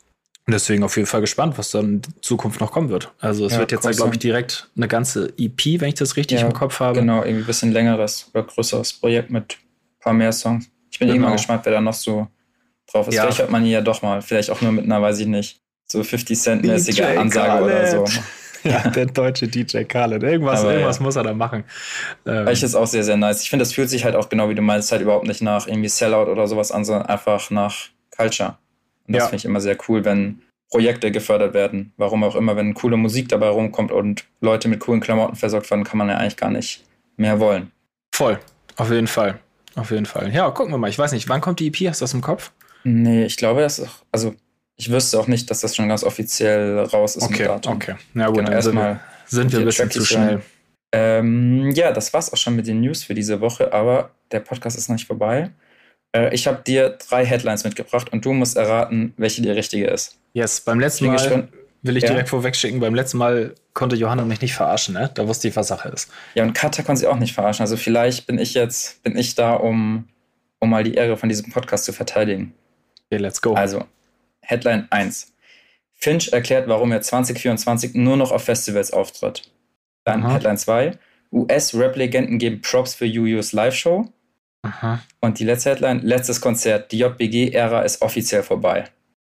Und 0.46 0.54
deswegen 0.54 0.82
auf 0.82 0.96
jeden 0.96 1.06
Fall 1.06 1.20
gespannt, 1.20 1.58
was 1.58 1.70
dann 1.70 1.84
in 1.84 2.02
Zukunft 2.22 2.60
noch 2.60 2.72
kommen 2.72 2.88
wird. 2.88 3.12
Also 3.20 3.46
es 3.46 3.52
ja, 3.52 3.60
wird 3.60 3.72
jetzt, 3.72 3.88
glaube 3.96 4.14
ich, 4.14 4.18
direkt 4.18 4.68
eine 4.76 4.88
ganze 4.88 5.32
EP, 5.38 5.80
wenn 5.80 5.90
ich 5.90 5.94
das 5.94 6.16
richtig 6.16 6.40
ja, 6.40 6.46
im 6.46 6.52
Kopf 6.52 6.80
habe. 6.80 6.98
Genau, 6.98 7.22
irgendwie 7.22 7.44
ein 7.44 7.46
bisschen 7.46 7.72
längeres 7.72 8.28
oder 8.32 8.42
größeres 8.42 8.94
Projekt 8.94 9.30
mit 9.30 9.58
ein 9.58 10.00
paar 10.00 10.12
mehr 10.12 10.32
Songs. 10.32 10.66
Ich 10.90 10.98
bin 10.98 11.08
genau. 11.08 11.20
eh 11.20 11.24
mal 11.28 11.32
gespannt, 11.36 11.60
wer 11.64 11.72
da 11.72 11.80
noch 11.80 11.94
so 11.94 12.26
drauf 12.90 13.06
ist. 13.06 13.14
Ja. 13.14 13.22
Vielleicht 13.22 13.38
hört 13.38 13.50
man 13.50 13.64
ihn 13.64 13.70
ja 13.70 13.80
doch 13.80 14.02
mal. 14.02 14.22
Vielleicht 14.22 14.50
auch 14.50 14.60
nur 14.60 14.72
mit 14.72 14.84
einer, 14.84 15.00
weiß 15.00 15.20
ich 15.20 15.26
nicht, 15.26 15.60
so 15.86 16.02
50 16.02 16.38
Cent-mäßige 16.38 17.02
Ansage 17.02 17.64
oder 17.64 17.86
so. 17.86 18.04
Ja, 18.64 18.88
der 18.94 19.06
deutsche 19.06 19.48
DJ 19.48 19.84
Khaled. 19.84 20.22
Irgendwas, 20.22 20.60
Aber 20.60 20.72
irgendwas 20.72 20.98
ja. 20.98 21.02
muss 21.02 21.16
er 21.16 21.22
da 21.22 21.34
machen. 21.34 21.64
Ähm. 22.26 22.48
Ich 22.48 22.62
ist 22.62 22.74
auch 22.74 22.86
sehr, 22.86 23.04
sehr 23.04 23.16
nice. 23.16 23.42
Ich 23.42 23.50
finde, 23.50 23.64
das 23.64 23.72
fühlt 23.72 23.90
sich 23.90 24.04
halt 24.04 24.16
auch 24.16 24.28
genau 24.28 24.48
wie 24.48 24.54
du 24.54 24.62
meinst, 24.62 24.92
halt 24.92 25.02
überhaupt 25.02 25.26
nicht 25.26 25.42
nach 25.42 25.66
irgendwie 25.66 25.88
Sellout 25.88 26.30
oder 26.30 26.46
sowas 26.46 26.72
an, 26.72 26.84
sondern 26.84 27.06
einfach 27.06 27.50
nach 27.50 27.88
Culture. 28.16 28.58
Und 29.06 29.14
das 29.14 29.24
ja. 29.24 29.28
finde 29.28 29.36
ich 29.36 29.44
immer 29.44 29.60
sehr 29.60 29.76
cool, 29.88 30.04
wenn 30.04 30.42
Projekte 30.70 31.10
gefördert 31.10 31.54
werden. 31.54 31.92
Warum 31.96 32.22
auch 32.24 32.36
immer, 32.36 32.56
wenn 32.56 32.74
coole 32.74 32.96
Musik 32.96 33.28
dabei 33.28 33.48
rumkommt 33.48 33.90
und 33.90 34.24
Leute 34.40 34.68
mit 34.68 34.80
coolen 34.80 35.00
Klamotten 35.00 35.36
versorgt 35.36 35.70
werden, 35.70 35.84
kann 35.84 35.98
man 35.98 36.08
ja 36.08 36.16
eigentlich 36.16 36.36
gar 36.36 36.50
nicht 36.50 36.84
mehr 37.16 37.40
wollen. 37.40 37.72
Voll. 38.14 38.38
Auf 38.76 38.90
jeden 38.90 39.08
Fall. 39.08 39.38
Auf 39.76 39.90
jeden 39.90 40.06
Fall. 40.06 40.32
Ja, 40.32 40.50
gucken 40.50 40.72
wir 40.72 40.78
mal. 40.78 40.90
Ich 40.90 40.98
weiß 40.98 41.12
nicht, 41.12 41.28
wann 41.28 41.40
kommt 41.40 41.60
die 41.60 41.68
EP? 41.68 41.88
Hast 41.88 42.00
du 42.00 42.04
das 42.04 42.14
im 42.14 42.20
Kopf? 42.20 42.52
Nee, 42.84 43.24
ich 43.24 43.36
glaube, 43.36 43.60
das 43.60 43.78
ist 43.78 43.88
auch, 43.88 43.94
also 44.12 44.34
ich 44.80 44.90
wüsste 44.90 45.20
auch 45.20 45.26
nicht, 45.26 45.50
dass 45.50 45.60
das 45.60 45.76
schon 45.76 45.90
ganz 45.90 46.02
offiziell 46.02 46.78
raus 46.78 47.14
ist. 47.14 47.24
Okay, 47.24 47.48
okay. 47.48 47.96
Na 48.14 48.28
gut, 48.28 48.38
genau, 48.38 48.50
erstmal 48.50 49.00
sind 49.26 49.52
wir 49.52 49.58
ein 49.58 49.66
bisschen 49.66 49.90
zu 49.90 50.04
schnell. 50.06 50.40
Ähm, 50.92 51.70
ja, 51.72 51.92
das 51.92 52.14
war's 52.14 52.32
auch 52.32 52.38
schon 52.38 52.56
mit 52.56 52.66
den 52.66 52.80
News 52.80 53.04
für 53.04 53.12
diese 53.12 53.42
Woche, 53.42 53.74
aber 53.74 54.10
der 54.32 54.40
Podcast 54.40 54.78
ist 54.78 54.88
noch 54.88 54.96
nicht 54.96 55.06
vorbei. 55.06 55.50
Äh, 56.16 56.34
ich 56.34 56.46
habe 56.46 56.62
dir 56.66 56.96
drei 57.08 57.26
Headlines 57.26 57.62
mitgebracht 57.62 58.10
und 58.10 58.24
du 58.24 58.32
musst 58.32 58.56
erraten, 58.56 59.12
welche 59.18 59.42
die 59.42 59.50
richtige 59.50 59.86
ist. 59.86 60.18
Yes, 60.32 60.62
beim 60.62 60.80
letzten 60.80 61.06
Mal 61.06 61.48
will 61.82 61.96
ich 61.98 62.04
ja. 62.04 62.10
direkt 62.10 62.30
vorwegschicken, 62.30 62.80
beim 62.80 62.94
letzten 62.94 63.18
Mal 63.18 63.54
konnte 63.74 63.96
Johanna 63.96 64.24
mich 64.24 64.40
nicht 64.40 64.54
verarschen, 64.54 64.94
ne? 64.94 65.10
Da 65.12 65.28
wusste 65.28 65.48
ich, 65.48 65.56
was 65.56 65.68
Sache 65.68 65.90
ist. 65.90 66.10
Ja, 66.34 66.42
und 66.42 66.54
Katja 66.54 66.82
konnte 66.84 67.00
sie 67.00 67.06
auch 67.06 67.18
nicht 67.18 67.34
verarschen. 67.34 67.62
Also 67.62 67.76
vielleicht 67.76 68.26
bin 68.26 68.38
ich 68.38 68.54
jetzt, 68.54 69.02
bin 69.02 69.14
ich 69.14 69.34
da, 69.34 69.52
um, 69.52 70.08
um 70.58 70.70
mal 70.70 70.84
die 70.84 70.94
Ehre 70.94 71.18
von 71.18 71.28
diesem 71.28 71.52
Podcast 71.52 71.84
zu 71.84 71.92
verteidigen. 71.92 72.54
Okay, 73.10 73.18
let's 73.18 73.42
go. 73.42 73.52
Also, 73.52 73.84
Headline 74.42 74.86
1. 74.90 75.32
Finch 75.94 76.32
erklärt, 76.32 76.68
warum 76.68 76.92
er 76.92 77.02
2024 77.02 77.94
nur 77.94 78.16
noch 78.16 78.32
auf 78.32 78.44
Festivals 78.44 78.92
auftritt. 78.92 79.50
Dann 80.04 80.24
Aha. 80.24 80.34
Headline 80.34 80.58
2. 80.58 80.98
US-Rap-Legenden 81.32 82.38
geben 82.38 82.60
Props 82.62 82.94
für 82.94 83.04
Yuyus 83.04 83.52
Live-Show. 83.52 84.10
Und 85.20 85.38
die 85.38 85.44
letzte 85.44 85.70
Headline, 85.70 86.00
letztes 86.00 86.40
Konzert, 86.40 86.92
die 86.92 86.98
JBG-Ära 86.98 87.82
ist 87.82 88.02
offiziell 88.02 88.42
vorbei. 88.42 88.84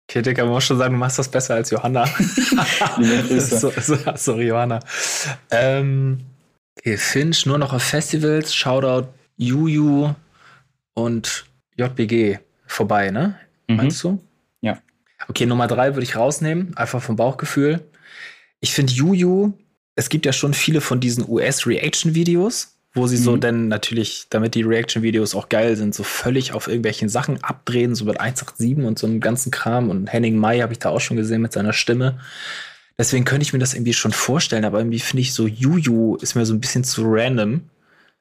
Okay, 0.09 0.21
Digga, 0.21 0.43
man 0.45 0.53
muss 0.53 0.63
schon 0.63 0.77
sagen, 0.77 0.93
du 0.93 0.99
machst 0.99 1.19
das 1.19 1.29
besser 1.29 1.55
als 1.55 1.69
Johanna. 1.69 2.05
so, 3.39 3.71
so, 3.71 3.97
sorry, 4.15 4.47
Johanna. 4.47 4.79
Ähm, 5.51 6.19
okay, 6.79 6.95
Finch 6.95 7.45
nur 7.45 7.57
noch 7.57 7.73
auf 7.73 7.83
Festivals, 7.83 8.55
Shoutout 8.55 9.09
Juju 9.35 10.13
und 10.93 11.45
JBG 11.75 12.39
vorbei, 12.65 13.11
ne? 13.11 13.37
Mhm. 13.67 13.75
Meinst 13.75 14.03
du? 14.03 14.21
Okay, 15.27 15.45
Nummer 15.45 15.67
drei 15.67 15.95
würde 15.95 16.03
ich 16.03 16.15
rausnehmen, 16.15 16.75
einfach 16.77 17.01
vom 17.01 17.15
Bauchgefühl. 17.15 17.81
Ich 18.59 18.73
finde 18.73 18.93
Juju, 18.93 19.53
es 19.95 20.09
gibt 20.09 20.25
ja 20.25 20.33
schon 20.33 20.53
viele 20.53 20.81
von 20.81 20.99
diesen 20.99 21.27
US-Reaction-Videos, 21.27 22.77
wo 22.93 23.07
sie 23.07 23.17
mhm. 23.17 23.23
so 23.23 23.37
denn 23.37 23.67
natürlich, 23.67 24.27
damit 24.29 24.55
die 24.55 24.61
Reaction-Videos 24.61 25.35
auch 25.35 25.49
geil 25.49 25.75
sind, 25.75 25.95
so 25.95 26.03
völlig 26.03 26.53
auf 26.53 26.67
irgendwelchen 26.67 27.09
Sachen 27.09 27.43
abdrehen, 27.43 27.95
so 27.95 28.05
mit 28.05 28.19
187 28.19 28.85
und 28.85 28.99
so 28.99 29.07
einem 29.07 29.19
ganzen 29.19 29.51
Kram. 29.51 29.89
Und 29.89 30.11
Henning 30.11 30.37
Mai 30.37 30.59
habe 30.59 30.73
ich 30.73 30.79
da 30.79 30.89
auch 30.89 31.01
schon 31.01 31.17
gesehen 31.17 31.41
mit 31.41 31.51
seiner 31.51 31.73
Stimme. 31.73 32.19
Deswegen 32.97 33.25
könnte 33.25 33.43
ich 33.43 33.53
mir 33.53 33.59
das 33.59 33.73
irgendwie 33.73 33.93
schon 33.93 34.11
vorstellen, 34.11 34.65
aber 34.65 34.79
irgendwie 34.79 34.99
finde 34.99 35.21
ich 35.21 35.33
so 35.33 35.47
Juju 35.47 36.15
ist 36.17 36.35
mir 36.35 36.45
so 36.45 36.53
ein 36.53 36.59
bisschen 36.59 36.83
zu 36.83 37.03
random. 37.05 37.61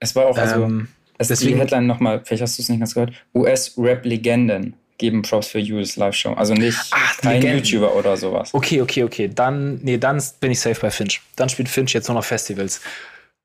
Es 0.01 0.15
war 0.15 0.27
auch, 0.27 0.37
also, 0.37 0.63
ähm, 0.63 0.89
es 1.17 1.29
deswegen, 1.29 1.55
die 1.55 1.61
Headline 1.61 1.87
nochmal, 1.87 2.23
vielleicht 2.25 2.43
hast 2.43 2.59
du 2.59 2.63
es 2.63 2.69
nicht 2.69 2.79
ganz 2.79 2.93
gehört, 2.93 3.13
US-Rap-Legenden 3.35 4.75
geben 4.99 5.23
Props 5.23 5.49
für 5.49 5.59
Use 5.59 5.99
Live-Show. 5.99 6.33
Also 6.33 6.55
nicht 6.55 6.79
Ach, 6.91 7.19
kein 7.19 7.41
Legenden. 7.41 7.65
YouTuber 7.65 7.95
oder 7.95 8.17
sowas. 8.17 8.53
Okay, 8.53 8.81
okay, 8.81 9.05
okay. 9.05 9.31
Dann, 9.33 9.79
nee, 9.83 9.99
dann 9.99 10.23
bin 10.41 10.51
ich 10.51 10.61
safe 10.61 10.81
bei 10.81 10.91
Finch. 10.91 11.21
Dann 11.37 11.49
spielt 11.49 11.69
Finch 11.69 11.93
jetzt 11.93 12.09
nur 12.09 12.15
noch 12.15 12.25
Festivals. 12.25 12.81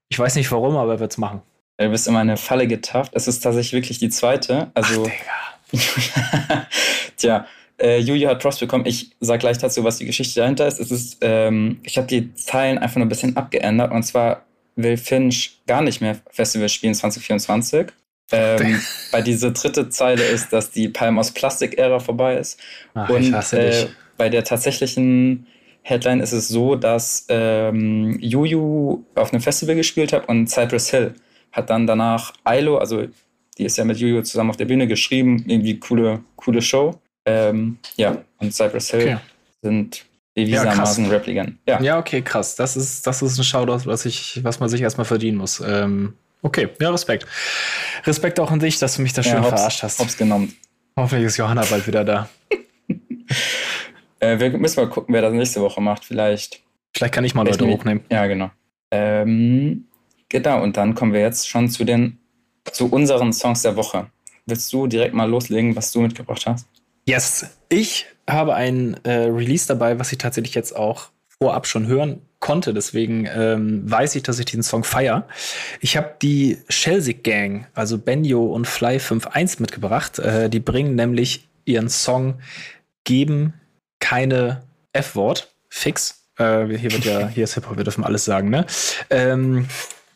Ich 0.09 0.19
weiß 0.19 0.35
nicht 0.35 0.51
warum, 0.51 0.75
aber 0.75 0.93
er 0.93 0.99
wird 0.99 1.11
es 1.11 1.17
machen. 1.17 1.41
Du 1.77 1.89
bist 1.89 2.07
immer 2.07 2.19
eine 2.19 2.37
Falle 2.37 2.67
getafft. 2.67 3.13
Es 3.15 3.27
ist 3.27 3.39
tatsächlich 3.39 3.73
wirklich 3.73 3.99
die 3.99 4.09
zweite. 4.09 4.71
Also. 4.73 5.09
Ach, 5.71 5.71
Tja, 7.17 7.45
äh, 7.79 7.97
Julia 7.99 8.29
hat 8.29 8.41
Props 8.41 8.59
bekommen. 8.59 8.85
Ich 8.85 9.11
sag 9.19 9.39
gleich 9.39 9.57
dazu, 9.57 9.83
was 9.83 9.97
die 9.97 10.05
Geschichte 10.05 10.39
dahinter 10.39 10.67
ist. 10.67 10.79
Es 10.79 10.91
ist, 10.91 11.17
ähm, 11.21 11.79
ich 11.83 11.97
habe 11.97 12.07
die 12.07 12.33
Zeilen 12.35 12.77
einfach 12.77 12.97
nur 12.97 13.05
ein 13.05 13.09
bisschen 13.09 13.37
abgeändert. 13.37 13.91
Und 13.91 14.03
zwar 14.03 14.43
will 14.75 14.97
Finch 14.97 15.61
gar 15.65 15.81
nicht 15.81 16.01
mehr 16.01 16.17
Festivals 16.29 16.73
spielen 16.73 16.93
2024 16.93 17.87
ähm, 18.31 18.81
weil 19.11 19.23
diese 19.23 19.51
dritte 19.51 19.89
Zeile 19.89 20.23
ist, 20.23 20.53
dass 20.53 20.71
die 20.71 20.89
Palm 20.89 21.19
aus 21.19 21.31
Plastik-Ära 21.31 21.99
vorbei 21.99 22.37
ist. 22.37 22.59
Ach, 22.93 23.09
und 23.09 23.33
äh, 23.53 23.87
bei 24.17 24.29
der 24.29 24.43
tatsächlichen 24.43 25.47
Headline 25.83 26.19
ist 26.19 26.31
es 26.31 26.47
so, 26.47 26.75
dass 26.75 27.25
ähm, 27.29 28.17
Juju 28.19 29.03
auf 29.15 29.33
einem 29.33 29.41
Festival 29.41 29.75
gespielt 29.75 30.13
hat 30.13 30.29
und 30.29 30.47
Cypress 30.47 30.89
Hill 30.91 31.15
hat 31.51 31.69
dann 31.69 31.87
danach 31.87 32.33
Ailo, 32.43 32.77
also 32.77 33.07
die 33.57 33.65
ist 33.65 33.77
ja 33.77 33.83
mit 33.83 33.97
Juju 33.97 34.21
zusammen 34.21 34.51
auf 34.51 34.57
der 34.57 34.65
Bühne 34.65 34.87
geschrieben, 34.87 35.43
irgendwie 35.47 35.79
coole, 35.79 36.23
coole 36.35 36.61
Show. 36.61 36.99
Ähm, 37.25 37.77
ja, 37.97 38.17
und 38.39 38.53
Cypress 38.53 38.91
Hill 38.91 39.01
okay. 39.01 39.17
sind 39.61 40.05
bewiesenermaßen 40.33 41.05
ja, 41.05 41.11
Rap-Legenden. 41.11 41.59
Ja. 41.67 41.81
ja, 41.81 41.99
okay, 41.99 42.21
krass. 42.21 42.55
Das 42.55 42.77
ist, 42.77 43.05
das 43.05 43.21
ist 43.21 43.37
ein 43.37 43.43
Shoutout, 43.43 43.85
was, 43.85 44.05
ich, 44.05 44.39
was 44.43 44.59
man 44.59 44.69
sich 44.69 44.81
erstmal 44.81 45.05
verdienen 45.05 45.37
muss. 45.37 45.61
Ähm, 45.65 46.13
Okay, 46.41 46.69
ja, 46.79 46.89
Respekt. 46.89 47.25
Respekt 48.05 48.39
auch 48.39 48.51
an 48.51 48.59
dich, 48.59 48.79
dass 48.79 48.95
du 48.95 49.01
mich 49.01 49.13
da 49.13 49.21
schön 49.21 49.33
ja, 49.33 49.43
verarscht 49.43 49.83
hast. 49.83 49.99
Hops 49.99 50.17
genommen. 50.17 50.55
Hoffentlich 50.97 51.27
ist 51.27 51.37
Johanna 51.37 51.63
bald 51.69 51.85
wieder 51.85 52.03
da. 52.03 52.29
äh, 54.19 54.39
wir 54.39 54.57
müssen 54.57 54.79
mal 54.79 54.89
gucken, 54.89 55.13
wer 55.13 55.21
das 55.21 55.33
nächste 55.33 55.61
Woche 55.61 55.81
macht. 55.81 56.03
Vielleicht. 56.03 56.61
Vielleicht 56.95 57.13
kann 57.13 57.23
ich 57.23 57.35
mal 57.35 57.45
Leute 57.45 57.65
hochnehmen. 57.67 58.03
Ja, 58.11 58.25
genau. 58.27 58.51
Ähm, 58.89 59.85
genau, 60.29 60.61
und 60.61 60.77
dann 60.77 60.95
kommen 60.95 61.13
wir 61.13 61.21
jetzt 61.21 61.47
schon 61.47 61.69
zu 61.69 61.85
den 61.85 62.17
zu 62.71 62.87
unseren 62.87 63.33
Songs 63.33 63.61
der 63.61 63.75
Woche. 63.75 64.07
Willst 64.45 64.71
du 64.73 64.87
direkt 64.87 65.13
mal 65.13 65.29
loslegen, 65.29 65.75
was 65.75 65.91
du 65.91 66.01
mitgebracht 66.01 66.45
hast? 66.45 66.67
Yes. 67.07 67.45
Ich 67.69 68.07
habe 68.29 68.55
ein 68.55 68.99
äh, 69.03 69.11
Release 69.11 69.67
dabei, 69.67 69.99
was 69.99 70.11
ich 70.11 70.17
tatsächlich 70.17 70.55
jetzt 70.55 70.75
auch 70.75 71.09
vorab 71.27 71.67
schon 71.67 71.87
hören 71.87 72.21
konnte. 72.41 72.73
Deswegen 72.73 73.25
ähm, 73.33 73.89
weiß 73.89 74.15
ich, 74.15 74.23
dass 74.23 74.37
ich 74.39 74.45
diesen 74.45 74.63
Song 74.63 74.83
feier. 74.83 75.27
Ich 75.79 75.95
habe 75.95 76.15
die 76.21 76.57
Shelsig 76.67 77.23
Gang, 77.23 77.67
also 77.73 77.97
Benjo 77.97 78.43
und 78.43 78.67
Fly 78.67 78.97
5.1 78.97 79.61
mitgebracht. 79.61 80.19
Äh, 80.19 80.49
die 80.49 80.59
bringen 80.59 80.95
nämlich 80.95 81.47
ihren 81.63 81.87
Song 81.87 82.39
Geben 83.05 83.53
keine 83.99 84.63
F-Wort 84.91 85.53
fix. 85.69 86.25
Äh, 86.37 86.65
hier 86.77 86.91
wird 86.91 87.05
ja, 87.05 87.27
hier 87.33 87.45
ist 87.45 87.53
Hip-Hop, 87.53 87.77
wir 87.77 87.83
dürfen 87.83 88.03
alles 88.03 88.25
sagen, 88.25 88.49
ne? 88.49 88.65
Ähm, 89.09 89.67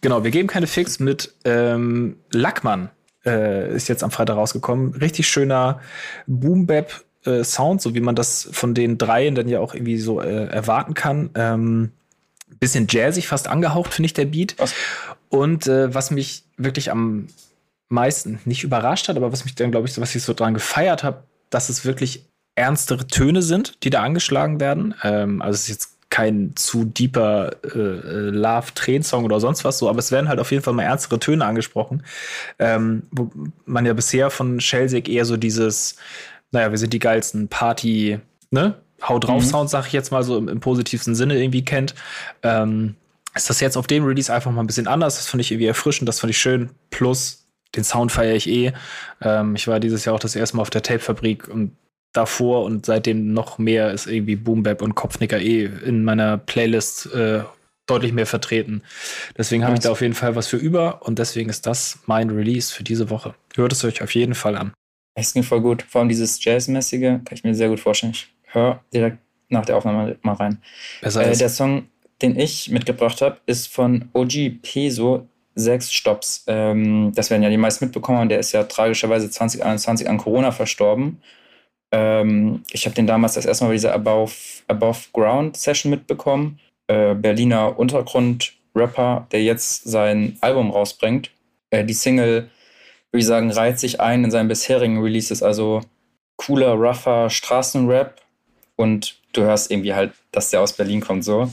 genau, 0.01 0.23
wir 0.23 0.31
geben 0.31 0.47
keine 0.47 0.67
Fix 0.67 0.99
mit 0.99 1.33
ähm, 1.45 2.17
Lackmann. 2.31 2.89
Äh, 3.25 3.75
ist 3.75 3.87
jetzt 3.87 4.03
am 4.03 4.11
Freitag 4.11 4.35
rausgekommen. 4.35 4.93
Richtig 4.95 5.27
schöner 5.27 5.79
Boom-Bap 6.27 7.05
äh, 7.25 7.43
Sound, 7.43 7.81
so 7.81 7.95
wie 7.95 8.01
man 8.01 8.15
das 8.15 8.47
von 8.51 8.73
den 8.73 8.97
dreien 8.97 9.33
dann 9.35 9.47
ja 9.47 9.59
auch 9.59 9.73
irgendwie 9.73 9.97
so 9.97 10.21
äh, 10.21 10.45
erwarten 10.47 10.93
kann. 10.93 11.31
Ähm, 11.35 11.91
bisschen 12.47 12.87
jazzig 12.89 13.27
fast 13.27 13.47
angehaucht, 13.47 13.93
finde 13.93 14.07
ich, 14.07 14.13
der 14.13 14.25
Beat. 14.25 14.55
Was? 14.57 14.73
Und 15.29 15.67
äh, 15.67 15.93
was 15.93 16.11
mich 16.11 16.43
wirklich 16.57 16.91
am 16.91 17.27
meisten 17.89 18.39
nicht 18.45 18.63
überrascht 18.63 19.07
hat, 19.09 19.17
aber 19.17 19.31
was 19.31 19.45
mich 19.45 19.55
dann, 19.55 19.71
glaube 19.71 19.87
ich, 19.87 19.99
was 19.99 20.15
ich 20.15 20.23
so 20.23 20.33
dran 20.33 20.53
gefeiert 20.53 21.03
habe, 21.03 21.23
dass 21.49 21.69
es 21.69 21.85
wirklich 21.85 22.25
ernstere 22.55 23.07
Töne 23.07 23.41
sind, 23.41 23.83
die 23.83 23.89
da 23.89 24.01
angeschlagen 24.01 24.59
werden. 24.59 24.95
Ähm, 25.03 25.41
also 25.41 25.55
es 25.55 25.63
ist 25.63 25.69
jetzt 25.69 25.95
kein 26.09 26.55
zu 26.55 26.85
deeper 26.85 27.57
äh, 27.63 27.77
äh 27.77 28.29
Love-Tränen-Song 28.29 29.25
oder 29.25 29.39
sonst 29.39 29.65
was 29.65 29.79
so, 29.79 29.89
aber 29.89 29.99
es 29.99 30.11
werden 30.11 30.29
halt 30.29 30.39
auf 30.39 30.51
jeden 30.51 30.63
Fall 30.63 30.73
mal 30.73 30.83
ernstere 30.83 31.19
Töne 31.19 31.45
angesprochen. 31.45 32.03
Ähm, 32.59 33.03
wo 33.11 33.29
man 33.65 33.85
ja 33.85 33.93
bisher 33.93 34.29
von 34.29 34.61
Shellsick 34.61 35.09
eher 35.09 35.25
so 35.25 35.35
dieses, 35.35 35.97
naja, 36.51 36.71
wir 36.71 36.77
sind 36.77 36.93
die 36.93 36.99
geilsten 36.99 37.49
Party, 37.49 38.19
ne? 38.49 38.75
Hau 39.07 39.19
drauf 39.19 39.43
mhm. 39.43 39.47
Sound, 39.47 39.69
sag 39.69 39.87
ich 39.87 39.93
jetzt 39.93 40.11
mal 40.11 40.23
so 40.23 40.37
im, 40.37 40.47
im 40.47 40.59
positivsten 40.59 41.15
Sinne 41.15 41.39
irgendwie 41.39 41.65
kennt. 41.65 41.95
Ähm, 42.43 42.95
ist 43.35 43.49
das 43.49 43.59
jetzt 43.59 43.77
auf 43.77 43.87
dem 43.87 44.05
Release 44.05 44.33
einfach 44.33 44.51
mal 44.51 44.61
ein 44.61 44.67
bisschen 44.67 44.87
anders. 44.87 45.17
Das 45.17 45.27
fand 45.27 45.41
ich 45.41 45.51
irgendwie 45.51 45.67
erfrischend, 45.67 46.07
das 46.07 46.19
fand 46.19 46.31
ich 46.31 46.37
schön. 46.37 46.69
Plus, 46.89 47.45
den 47.75 47.83
Sound 47.83 48.11
feiere 48.11 48.35
ich 48.35 48.47
eh. 48.49 48.73
Ähm, 49.21 49.55
ich 49.55 49.67
war 49.67 49.79
dieses 49.79 50.05
Jahr 50.05 50.15
auch 50.15 50.19
das 50.19 50.35
erste 50.35 50.57
Mal 50.57 50.61
auf 50.61 50.69
der 50.69 50.83
Tape-Fabrik 50.83 51.47
und 51.47 51.75
davor 52.13 52.63
und 52.63 52.85
seitdem 52.85 53.33
noch 53.33 53.57
mehr 53.57 53.91
ist 53.91 54.07
irgendwie 54.07 54.37
Boom 54.37 54.63
Bap 54.63 54.81
und 54.81 54.95
Kopfnicker 54.95 55.39
eh 55.39 55.65
in 55.65 56.03
meiner 56.03 56.37
Playlist 56.37 57.13
äh, 57.13 57.43
deutlich 57.87 58.13
mehr 58.13 58.25
vertreten. 58.25 58.81
Deswegen 59.37 59.63
habe 59.63 59.75
ich 59.75 59.81
da 59.81 59.91
auf 59.91 60.01
jeden 60.01 60.13
Fall 60.13 60.35
was 60.35 60.47
für 60.47 60.57
über 60.57 61.05
und 61.05 61.19
deswegen 61.19 61.49
ist 61.49 61.67
das 61.67 61.99
mein 62.05 62.29
Release 62.29 62.73
für 62.73 62.83
diese 62.83 63.09
Woche. 63.09 63.35
Hört 63.55 63.73
es 63.73 63.83
euch 63.83 64.01
auf 64.01 64.15
jeden 64.15 64.33
Fall 64.33 64.55
an. 64.55 64.73
Es 65.17 65.33
ging 65.33 65.43
voll 65.43 65.61
gut. 65.61 65.83
Vor 65.83 65.99
allem 65.99 66.09
dieses 66.09 66.43
Jazzmäßige 66.43 67.01
kann 67.01 67.31
ich 67.31 67.43
mir 67.43 67.53
sehr 67.53 67.69
gut 67.69 67.79
vorstellen. 67.79 68.13
Ich 68.13 68.34
höre 68.55 68.79
direkt 68.93 69.19
nach 69.49 69.65
der 69.65 69.77
Aufnahme 69.77 70.17
mal 70.23 70.33
rein. 70.33 70.61
Äh, 71.01 71.37
der 71.37 71.49
Song 71.49 71.87
den 72.21 72.39
ich 72.39 72.69
mitgebracht 72.69 73.21
habe, 73.21 73.37
ist 73.45 73.67
von 73.67 74.09
OG 74.13 74.61
Peso, 74.61 75.27
sechs 75.55 75.91
Stops. 75.91 76.43
Ähm, 76.47 77.11
das 77.13 77.29
werden 77.29 77.43
ja 77.43 77.49
die 77.49 77.57
meisten 77.57 77.85
mitbekommen. 77.85 78.29
Der 78.29 78.39
ist 78.39 78.51
ja 78.51 78.63
tragischerweise 78.63 79.29
2021 79.29 80.09
an 80.09 80.17
Corona 80.17 80.51
verstorben. 80.51 81.21
Ähm, 81.91 82.63
ich 82.71 82.85
habe 82.85 82.95
den 82.95 83.07
damals 83.07 83.33
das 83.33 83.45
erste 83.45 83.65
Mal 83.65 83.69
bei 83.69 83.75
dieser 83.75 83.93
Above, 83.93 84.33
Above 84.67 84.99
Ground 85.13 85.57
Session 85.57 85.89
mitbekommen. 85.89 86.59
Äh, 86.87 87.15
Berliner 87.15 87.77
Untergrund-Rapper, 87.77 89.27
der 89.31 89.43
jetzt 89.43 89.83
sein 89.83 90.37
Album 90.41 90.71
rausbringt. 90.71 91.31
Äh, 91.69 91.83
die 91.83 91.93
Single, 91.93 92.49
würde 93.11 93.21
ich 93.21 93.25
sagen, 93.25 93.51
reiht 93.51 93.79
sich 93.79 93.99
ein 93.99 94.23
in 94.23 94.31
seinen 94.31 94.47
bisherigen 94.47 95.01
Releases. 95.01 95.43
Also 95.43 95.81
cooler, 96.37 96.73
rougher 96.73 97.29
Straßenrap. 97.29 98.21
Und 98.75 99.19
du 99.33 99.41
hörst 99.41 99.71
irgendwie 99.71 99.93
halt, 99.93 100.13
dass 100.31 100.49
der 100.49 100.61
aus 100.61 100.73
Berlin 100.73 101.01
kommt 101.01 101.23
so 101.23 101.49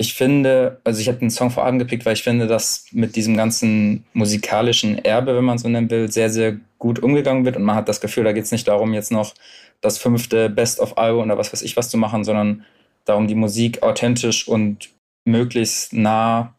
ich 0.00 0.14
finde, 0.14 0.80
also 0.84 1.00
ich 1.00 1.08
habe 1.08 1.18
den 1.18 1.30
Song 1.30 1.50
vor 1.50 1.66
Augen 1.66 1.80
gepickt, 1.80 2.06
weil 2.06 2.12
ich 2.12 2.22
finde, 2.22 2.46
dass 2.46 2.86
mit 2.92 3.16
diesem 3.16 3.36
ganzen 3.36 4.04
musikalischen 4.12 5.04
Erbe, 5.04 5.36
wenn 5.36 5.44
man 5.44 5.58
so 5.58 5.68
nennen 5.68 5.90
will, 5.90 6.10
sehr, 6.10 6.30
sehr 6.30 6.56
gut 6.78 7.00
umgegangen 7.00 7.44
wird 7.44 7.56
und 7.56 7.64
man 7.64 7.74
hat 7.74 7.88
das 7.88 8.00
Gefühl, 8.00 8.22
da 8.22 8.32
geht 8.32 8.44
es 8.44 8.52
nicht 8.52 8.68
darum, 8.68 8.94
jetzt 8.94 9.10
noch 9.10 9.34
das 9.80 9.98
fünfte 9.98 10.48
Best-of-Album 10.50 11.24
oder 11.24 11.36
was 11.36 11.52
weiß 11.52 11.62
ich 11.62 11.76
was 11.76 11.90
zu 11.90 11.96
machen, 11.96 12.22
sondern 12.22 12.64
darum, 13.04 13.26
die 13.26 13.34
Musik 13.34 13.82
authentisch 13.82 14.46
und 14.46 14.90
möglichst 15.24 15.92
nah, 15.92 16.54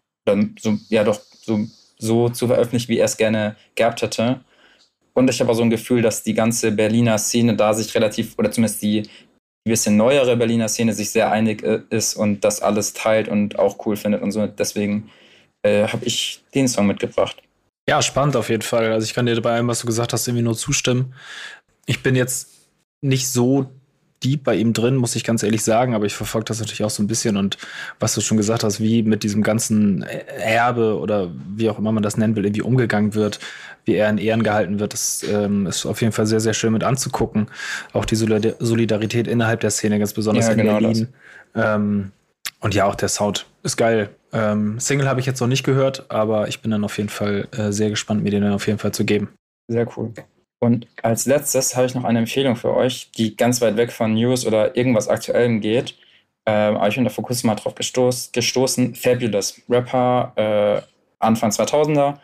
so, 0.60 0.77
ja 0.89 1.05
doch, 1.05 1.22
so, 1.41 1.65
so 1.98 2.27
zu 2.29 2.48
veröffentlichen, 2.48 2.89
wie 2.89 2.98
er 2.98 3.05
es 3.05 3.17
gerne 3.17 3.55
gehabt 3.75 4.01
hätte. 4.01 4.41
Und 5.13 5.29
ich 5.29 5.39
habe 5.39 5.51
auch 5.51 5.55
so 5.55 5.63
ein 5.63 5.69
Gefühl, 5.69 6.01
dass 6.01 6.24
die 6.24 6.34
ganze 6.34 6.72
Berliner 6.72 7.17
Szene 7.17 7.55
da 7.55 7.74
sich 7.74 7.93
relativ, 7.96 8.38
oder 8.38 8.51
zumindest 8.51 8.81
die 8.81 9.03
die 9.66 9.72
bisschen 9.72 9.98
neuere 9.98 10.38
Berliner 10.38 10.70
Szene 10.70 10.94
sich 10.94 11.12
sehr 11.12 11.32
einig 11.32 11.63
äh, 11.63 11.82
ist 11.89 12.16
und 12.16 12.44
das 12.44 12.62
alles 12.62 12.94
teilt 12.94 13.28
und 13.28 13.60
auch 13.60 13.86
cool 13.86 13.96
findet 13.96 14.22
und 14.22 14.32
so. 14.32 14.48
Deswegen 14.48 15.10
äh, 15.63 15.88
habe 15.88 16.06
ich 16.06 16.44
den 16.54 16.68
Song 16.68 16.88
mitgebracht. 16.88 17.42
Ja, 17.88 18.01
spannend 18.01 18.36
auf 18.36 18.50
jeden 18.50 18.62
Fall. 18.62 18.92
Also 18.92 19.06
ich 19.06 19.13
kann 19.13 19.25
dir 19.25 19.42
bei 19.42 19.51
allem, 19.51 19.68
was 19.68 19.82
du 19.82 19.88
gesagt 19.88 20.13
hast, 20.13 20.28
irgendwie 20.28 20.44
nur 20.44 20.56
zustimmen. 20.56 21.13
Ich 21.86 22.04
bin 22.04 22.16
jetzt 22.16 22.50
nicht 23.01 23.28
so 23.28 23.70
deep 24.24 24.44
bei 24.44 24.56
ihm 24.56 24.74
drin, 24.74 24.96
muss 24.96 25.16
ich 25.16 25.24
ganz 25.24 25.44
ehrlich 25.44 25.64
sagen, 25.64 25.96
aber 25.96 26.06
ich 26.06 26.14
verfolge 26.14 26.46
das 26.46 26.60
natürlich 26.60 26.84
auch 26.84 26.90
so 26.90 27.02
ein 27.02 27.08
bisschen 27.08 27.38
und 27.38 27.58
was 28.00 28.16
du 28.16 28.22
schon 28.22 28.38
gesagt 28.38 28.64
hast, 28.64 28.82
wie 28.82 29.04
mit 29.04 29.24
diesem 29.24 29.44
ganzen 29.44 30.04
Erbe 30.04 31.00
oder 31.00 31.32
wie 31.56 31.70
auch 31.70 31.80
immer 31.80 31.92
man 31.92 32.04
das 32.04 32.18
nennen 32.18 32.36
will, 32.36 32.46
irgendwie 32.46 32.62
umgegangen 32.62 33.16
wird, 33.16 33.40
wie 33.86 33.96
er 33.96 34.10
in 34.10 34.18
Ehren 34.18 34.44
gehalten 34.44 34.80
wird, 34.80 34.94
das 34.94 35.24
ähm, 35.24 35.68
ist 35.68 35.86
auf 35.86 36.02
jeden 36.02 36.14
Fall 36.14 36.28
sehr, 36.28 36.40
sehr 36.40 36.54
schön 36.54 36.74
mit 36.74 36.84
anzugucken. 36.84 37.48
Auch 37.94 38.06
die 38.06 38.16
Solidarität 38.16 39.28
innerhalb 39.28 39.62
der 39.62 39.72
Szene, 39.72 40.00
ganz 40.00 40.14
besonders 40.14 40.48
ja, 40.48 40.52
in 40.54 40.58
genau 40.60 40.80
Berlin. 40.80 41.08
Ähm, 41.56 42.12
und 42.60 42.76
ja, 42.76 42.86
auch 42.86 42.96
der 42.96 43.08
Sound 43.08 43.48
ist 43.64 43.78
geil. 43.78 44.10
Ähm, 44.32 44.80
Single 44.80 45.08
habe 45.08 45.20
ich 45.20 45.26
jetzt 45.26 45.40
noch 45.40 45.48
nicht 45.48 45.64
gehört, 45.64 46.12
aber 46.12 46.48
ich 46.48 46.62
bin 46.62 46.72
dann 46.72 46.84
auf 46.84 46.98
jeden 46.98 47.10
Fall 47.10 47.48
äh, 47.51 47.72
sehr 47.72 47.90
gespannt, 47.90 48.24
mir 48.24 48.32
den 48.32 48.44
dann 48.44 48.53
auf 48.53 48.68
jeden 48.68 48.79
Fall 48.79 48.92
zu 48.92 49.05
geben. 49.05 49.29
Sehr 49.68 49.88
cool. 49.98 50.14
Und 50.59 50.87
als 51.01 51.25
letztes 51.25 51.75
habe 51.75 51.87
ich 51.87 51.95
noch 51.95 52.03
eine 52.03 52.19
Empfehlung 52.19 52.55
für 52.55 52.75
euch, 52.75 53.11
die 53.17 53.35
ganz 53.37 53.61
weit 53.61 53.77
weg 53.77 53.91
von 53.91 54.13
News 54.13 54.45
oder 54.45 54.75
irgendwas 54.75 55.07
Aktuellem 55.07 55.61
geht. 55.61 55.95
Ähm, 56.45 56.75
aber 56.75 56.87
ich 56.89 56.95
bin 56.95 57.05
da 57.05 57.09
vor 57.09 57.24
kurzem 57.24 57.48
mal 57.48 57.55
drauf 57.55 57.75
gestoß, 57.75 58.31
gestoßen. 58.33 58.95
Fabulous, 58.95 59.61
Rapper 59.69 60.33
äh, 60.35 60.81
Anfang 61.19 61.51
2000er, 61.51 62.17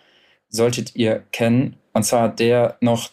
solltet 0.49 0.95
ihr 0.95 1.23
kennen. 1.31 1.77
Und 1.93 2.03
zwar 2.03 2.23
hat 2.23 2.39
der 2.39 2.77
noch, 2.81 3.11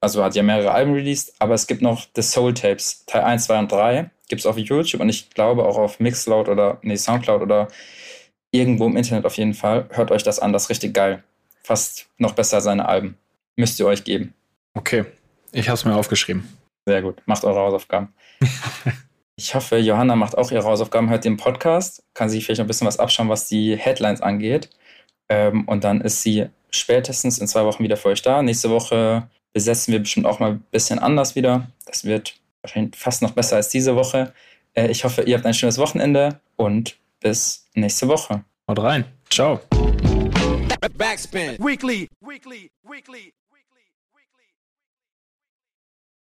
also 0.00 0.22
hat 0.22 0.34
ja 0.34 0.42
mehrere 0.42 0.72
Alben 0.72 0.92
released, 0.92 1.34
aber 1.38 1.54
es 1.54 1.66
gibt 1.66 1.80
noch 1.80 2.06
The 2.14 2.22
Soul 2.22 2.54
Tapes, 2.54 3.04
Teil 3.06 3.22
1, 3.22 3.44
2 3.46 3.58
und 3.58 3.72
3. 3.72 4.10
Gibt 4.28 4.40
es 4.40 4.46
auf 4.46 4.58
YouTube 4.58 5.00
und 5.00 5.08
ich 5.08 5.30
glaube 5.30 5.64
auch 5.64 5.78
auf 5.78 6.00
Mixcloud 6.00 6.48
oder, 6.48 6.78
nee, 6.82 6.96
Soundcloud 6.96 7.40
oder 7.40 7.68
irgendwo 8.50 8.86
im 8.86 8.96
Internet 8.96 9.24
auf 9.24 9.36
jeden 9.38 9.54
Fall. 9.54 9.88
Hört 9.90 10.10
euch 10.10 10.22
das 10.22 10.38
an, 10.38 10.52
das 10.52 10.64
ist 10.64 10.70
richtig 10.70 10.92
geil. 10.92 11.24
Fast 11.62 12.08
noch 12.18 12.32
besser 12.32 12.60
seine 12.60 12.88
Alben. 12.88 13.16
Müsst 13.56 13.80
ihr 13.80 13.86
euch 13.86 14.04
geben. 14.04 14.34
Okay, 14.78 15.06
ich 15.50 15.68
habe 15.68 15.74
es 15.74 15.84
mir 15.84 15.96
aufgeschrieben. 15.96 16.48
Sehr 16.86 17.02
gut, 17.02 17.20
macht 17.26 17.42
eure 17.42 17.58
Hausaufgaben. 17.58 18.14
ich 19.36 19.52
hoffe, 19.56 19.76
Johanna 19.78 20.14
macht 20.14 20.38
auch 20.38 20.52
ihre 20.52 20.62
Hausaufgaben, 20.62 21.10
hört 21.10 21.24
den 21.24 21.36
Podcast, 21.36 22.04
kann 22.14 22.30
sich 22.30 22.44
vielleicht 22.44 22.60
noch 22.60 22.64
ein 22.64 22.68
bisschen 22.68 22.86
was 22.86 23.00
abschauen, 23.00 23.28
was 23.28 23.48
die 23.48 23.76
Headlines 23.76 24.20
angeht. 24.20 24.70
Ähm, 25.28 25.66
und 25.66 25.82
dann 25.82 26.00
ist 26.00 26.22
sie 26.22 26.46
spätestens 26.70 27.38
in 27.38 27.48
zwei 27.48 27.64
Wochen 27.64 27.82
wieder 27.82 27.96
für 27.96 28.10
euch 28.10 28.22
da. 28.22 28.40
Nächste 28.40 28.70
Woche 28.70 29.28
besetzen 29.52 29.90
wir 29.90 29.98
bestimmt 29.98 30.26
auch 30.26 30.38
mal 30.38 30.52
ein 30.52 30.64
bisschen 30.70 31.00
anders 31.00 31.34
wieder. 31.34 31.66
Das 31.84 32.04
wird 32.04 32.36
wahrscheinlich 32.62 32.94
fast 32.94 33.20
noch 33.20 33.32
besser 33.32 33.56
als 33.56 33.70
diese 33.70 33.96
Woche. 33.96 34.32
Äh, 34.74 34.92
ich 34.92 35.02
hoffe, 35.02 35.22
ihr 35.22 35.36
habt 35.36 35.44
ein 35.44 35.54
schönes 35.54 35.78
Wochenende 35.78 36.38
und 36.54 36.96
bis 37.18 37.66
nächste 37.74 38.06
Woche. 38.06 38.44
Haut 38.68 38.78
rein. 38.80 39.06
Ciao. 39.28 39.58
Backspin. 40.96 41.56
Weekly. 41.58 42.06
Weekly. 42.20 42.70
Weekly. 42.88 43.32